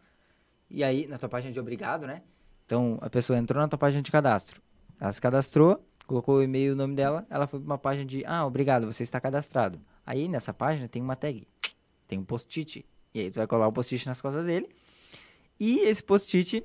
e 0.70 0.84
aí 0.84 1.08
na 1.08 1.18
tua 1.18 1.30
página 1.30 1.52
de 1.52 1.60
obrigado, 1.60 2.08
né? 2.08 2.22
Então 2.66 2.98
a 3.02 3.10
pessoa 3.10 3.38
entrou 3.38 3.62
na 3.62 3.68
tua 3.68 3.78
página 3.78 4.02
de 4.02 4.12
cadastro, 4.12 4.62
ela 5.00 5.12
se 5.12 5.22
cadastrou, 5.22 5.86
colocou 6.12 6.36
o 6.36 6.44
e-mail 6.44 6.70
e 6.70 6.72
o 6.74 6.76
nome 6.76 6.96
dela, 6.96 7.26
ela 7.30 7.48
foi 7.48 7.60
para 7.60 7.66
uma 7.66 7.78
página 7.78 8.06
de 8.06 8.24
ah, 8.26 8.46
obrigado, 8.46 8.86
você 8.86 9.04
está 9.04 9.20
cadastrado. 9.20 9.80
Aí 10.06 10.28
nessa 10.28 10.54
página 10.54 10.88
tem 10.88 11.02
uma 11.02 11.16
tag, 11.16 11.48
tem 12.08 12.20
um 12.20 12.24
post-it, 12.24 12.86
e 13.14 13.20
aí 13.20 13.32
tu 13.32 13.36
vai 13.36 13.48
colar 13.48 13.68
o 13.68 13.72
post-it 13.72 14.06
nas 14.06 14.22
costas 14.22 14.46
dele. 14.46 14.70
E 15.60 15.80
esse 15.80 16.04
post-it 16.04 16.64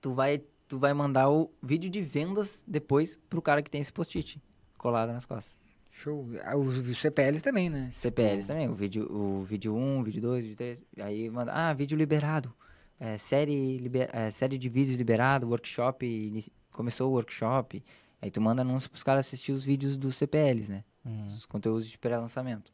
tu 0.00 0.12
vai 0.12 0.42
tu 0.66 0.78
vai 0.78 0.94
mandar 0.94 1.28
o 1.30 1.50
vídeo 1.62 1.90
de 1.90 2.00
vendas 2.00 2.62
depois 2.66 3.18
pro 3.28 3.42
cara 3.42 3.60
que 3.62 3.70
tem 3.70 3.80
esse 3.80 3.92
post-it 3.92 4.40
colado 4.78 5.12
nas 5.12 5.26
costas. 5.26 5.56
Show. 5.90 6.28
Ah, 6.44 6.56
Os, 6.56 6.76
CPLs 6.98 7.42
também, 7.42 7.68
né? 7.68 7.90
CPLs 7.92 8.46
também, 8.46 8.68
o 8.68 8.74
vídeo, 8.74 9.12
o 9.12 9.42
vídeo 9.42 9.74
1, 9.74 10.02
vídeo 10.04 10.22
2, 10.22 10.44
vídeo 10.44 10.56
3, 10.56 10.84
aí 10.98 11.28
manda, 11.28 11.52
ah, 11.52 11.74
vídeo 11.74 11.98
liberado, 11.98 12.54
é, 12.98 13.18
série, 13.18 13.78
liber, 13.78 14.08
é, 14.12 14.30
série 14.30 14.56
de 14.56 14.68
vídeos 14.68 14.96
liberado, 14.96 15.48
workshop, 15.48 16.44
começou 16.70 17.10
o 17.10 17.14
workshop, 17.14 17.82
aí 18.20 18.30
tu 18.30 18.40
manda 18.40 18.62
anúncio 18.62 18.90
pros 18.90 19.02
caras 19.02 19.26
assistir 19.26 19.52
os 19.52 19.64
vídeos 19.64 19.96
dos 19.96 20.16
CPLs, 20.16 20.70
né, 20.70 20.84
Hum. 21.04 21.28
os 21.28 21.46
conteúdos 21.46 21.88
de 21.88 21.96
pré-lançamento. 21.98 22.72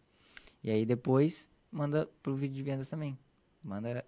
E 0.63 0.71
aí 0.71 0.85
depois 0.87 1.49
manda 1.71 2.09
pro 2.23 2.35
vídeo 2.35 2.55
de 2.57 2.63
vendas 2.63 2.89
também, 2.89 3.19
manda 3.65 4.05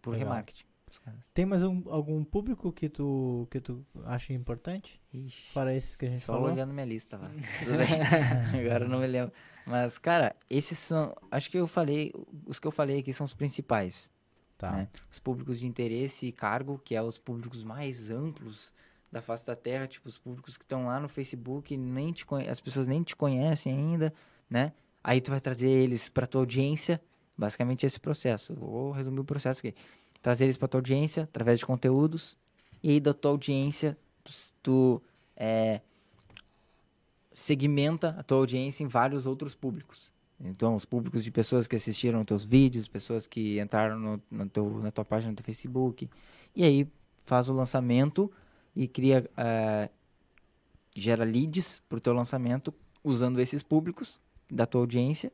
por 0.00 0.10
Legal. 0.12 0.28
remarketing. 0.28 0.64
pros 0.84 0.98
caras. 0.98 1.20
Tem 1.32 1.46
mais 1.46 1.62
um- 1.62 1.82
algum 1.86 2.22
público 2.22 2.70
que 2.70 2.86
tu, 2.86 3.48
que 3.50 3.58
tu 3.62 3.82
acha 4.04 4.34
importante? 4.34 5.00
Ixi. 5.10 5.50
Fora 5.50 5.74
esses 5.74 5.96
que 5.96 6.04
a 6.04 6.10
gente 6.10 6.20
Só 6.22 6.34
falou? 6.34 6.50
olhando 6.50 6.74
minha 6.74 6.84
lista 6.84 7.16
lá. 7.16 7.30
Agora 8.60 8.84
eu 8.84 8.88
não 8.90 8.98
me 9.00 9.06
lembro. 9.06 9.32
Mas, 9.66 9.96
cara, 9.96 10.34
esses 10.50 10.78
são. 10.78 11.14
Acho 11.30 11.50
que 11.50 11.56
eu 11.56 11.66
falei. 11.66 12.12
Os 12.46 12.58
que 12.58 12.66
eu 12.66 12.70
falei 12.70 12.98
aqui 12.98 13.10
são 13.12 13.24
os 13.24 13.32
principais. 13.32 14.10
Tá. 14.58 14.70
né? 14.72 14.88
Os 15.10 15.18
públicos 15.18 15.58
de 15.58 15.66
interesse 15.66 16.26
e 16.26 16.32
cargo, 16.32 16.78
que 16.84 16.94
é 16.94 17.02
os 17.02 17.16
públicos 17.18 17.64
mais 17.64 18.10
amplos 18.10 18.72
da 19.12 19.20
face 19.20 19.44
da 19.44 19.54
Terra, 19.54 19.86
tipo, 19.86 20.08
os 20.08 20.16
públicos 20.16 20.56
que 20.56 20.64
estão 20.64 20.86
lá 20.86 20.98
no 20.98 21.08
Facebook, 21.08 21.76
nem 21.76 22.12
te 22.12 22.24
as 22.50 22.60
pessoas 22.60 22.86
nem 22.86 23.02
te 23.02 23.14
conhecem 23.14 23.70
ainda, 23.70 24.12
né? 24.48 24.72
Aí 25.04 25.20
tu 25.20 25.30
vai 25.30 25.40
trazer 25.40 25.68
eles 25.68 26.08
para 26.08 26.26
tua 26.26 26.40
audiência, 26.40 26.98
basicamente 27.36 27.84
esse 27.84 28.00
processo. 28.00 28.54
Vou 28.54 28.90
resumir 28.90 29.20
o 29.20 29.24
processo 29.24 29.60
aqui. 29.60 29.74
Trazer 30.22 30.44
eles 30.44 30.56
para 30.56 30.66
tua 30.66 30.78
audiência 30.78 31.24
através 31.24 31.58
de 31.58 31.66
conteúdos, 31.66 32.38
e 32.82 32.90
aí 32.90 33.00
da 33.00 33.12
tua 33.12 33.32
audiência 33.32 33.98
tu, 34.24 34.32
tu 34.62 35.02
é, 35.36 35.82
segmenta 37.34 38.16
a 38.18 38.22
tua 38.22 38.38
audiência 38.38 38.82
em 38.82 38.86
vários 38.86 39.26
outros 39.26 39.54
públicos. 39.54 40.10
Então, 40.40 40.74
os 40.74 40.84
públicos 40.84 41.22
de 41.22 41.30
pessoas 41.30 41.68
que 41.68 41.76
assistiram 41.76 42.24
teus 42.24 42.42
vídeos, 42.42 42.88
pessoas 42.88 43.26
que 43.26 43.60
entraram 43.60 43.98
no, 43.98 44.22
no 44.30 44.48
teu, 44.48 44.68
na 44.82 44.90
tua 44.90 45.04
página 45.04 45.32
do 45.32 45.42
Facebook. 45.42 46.08
E 46.56 46.64
aí 46.64 46.88
faz 47.24 47.48
o 47.48 47.52
lançamento 47.52 48.32
e 48.74 48.88
cria, 48.88 49.28
eh, 49.36 49.90
gera 50.94 51.24
leads 51.24 51.82
para 51.88 51.98
o 51.98 52.00
teu 52.00 52.12
lançamento 52.12 52.72
usando 53.04 53.40
esses 53.40 53.62
públicos 53.62 54.20
da 54.50 54.66
tua 54.66 54.80
audiência. 54.80 55.32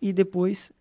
E 0.00 0.12
depois 0.12 0.72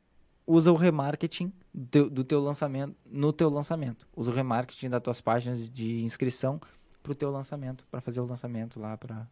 usa 0.45 0.71
o 0.71 0.75
remarketing 0.75 1.52
do 1.73 1.88
teu, 1.88 2.10
do 2.10 2.23
teu 2.23 2.41
lançamento 2.41 2.95
no 3.06 3.32
teu 3.34 3.49
lançamento. 3.49 4.08
Usa 4.15 4.32
o 4.32 4.34
remarketing 4.34 4.89
das 4.89 5.02
tuas 5.02 5.21
páginas 5.21 5.69
de 5.69 6.02
inscrição 6.02 6.60
para 7.02 7.12
o 7.12 7.15
teu 7.15 7.32
lançamento, 7.32 7.86
para 7.89 8.02
fazer 8.02 8.19
o 8.19 8.25
lançamento 8.25 8.80
lá 8.80 8.97
para... 8.97 9.28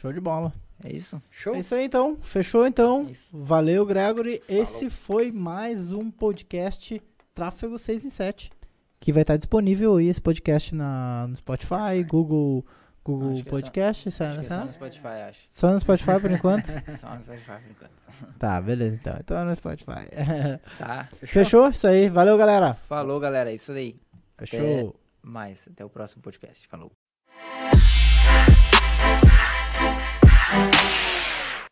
Show 0.00 0.12
de 0.12 0.20
bola. 0.20 0.52
É 0.82 0.90
isso? 0.90 1.22
Show. 1.30 1.54
É 1.54 1.60
isso 1.60 1.74
aí 1.74 1.84
então. 1.84 2.16
Fechou 2.22 2.66
então. 2.66 3.06
É. 3.10 3.12
Valeu, 3.30 3.84
Gregory. 3.84 4.42
Esse 4.48 4.88
foi 4.88 5.30
mais 5.30 5.92
um 5.92 6.10
podcast 6.10 7.02
Tráfego 7.34 7.78
6 7.78 8.06
em 8.06 8.10
7. 8.10 8.50
Que 9.00 9.12
vai 9.12 9.22
estar 9.22 9.36
disponível 9.38 9.96
aí 9.96 10.08
esse 10.08 10.20
podcast 10.20 10.74
na, 10.74 11.26
no 11.26 11.34
Spotify, 11.36 12.04
Google, 12.06 12.64
Google 13.02 13.32
Acho 13.32 13.42
que 13.42 13.48
é 13.48 13.52
só- 13.52 13.56
Podcast. 13.60 14.10
só- 14.10 14.24
Acho 14.26 14.40
é 14.40 14.44
só- 14.48 14.64
no 14.64 14.72
Spotify, 14.72 15.06
acho. 15.28 15.40
Só 15.48 15.70
no 15.72 15.80
Spotify 15.80 16.20
por 16.20 16.30
enquanto? 16.30 16.66
Só 17.00 17.14
no 17.14 17.22
Spotify 17.22 17.52
por 17.62 17.70
enquanto. 17.70 18.34
tá, 18.38 18.60
beleza 18.60 18.96
então. 18.96 19.16
Então 19.18 19.38
é 19.38 19.44
no 19.44 19.56
Spotify. 19.56 20.06
Tá. 20.78 21.08
Fechou? 21.24 21.68
Isso 21.70 21.86
aí. 21.86 22.10
Valeu, 22.10 22.36
galera. 22.36 22.74
Falou, 22.74 23.18
galera. 23.18 23.50
É 23.50 23.54
isso 23.54 23.72
aí. 23.72 23.96
Fechou. 24.36 24.94
Mais. 25.22 25.66
Até 25.66 25.82
o 25.84 25.88
próximo 25.88 26.22
podcast. 26.22 26.68
Falou. 26.68 26.92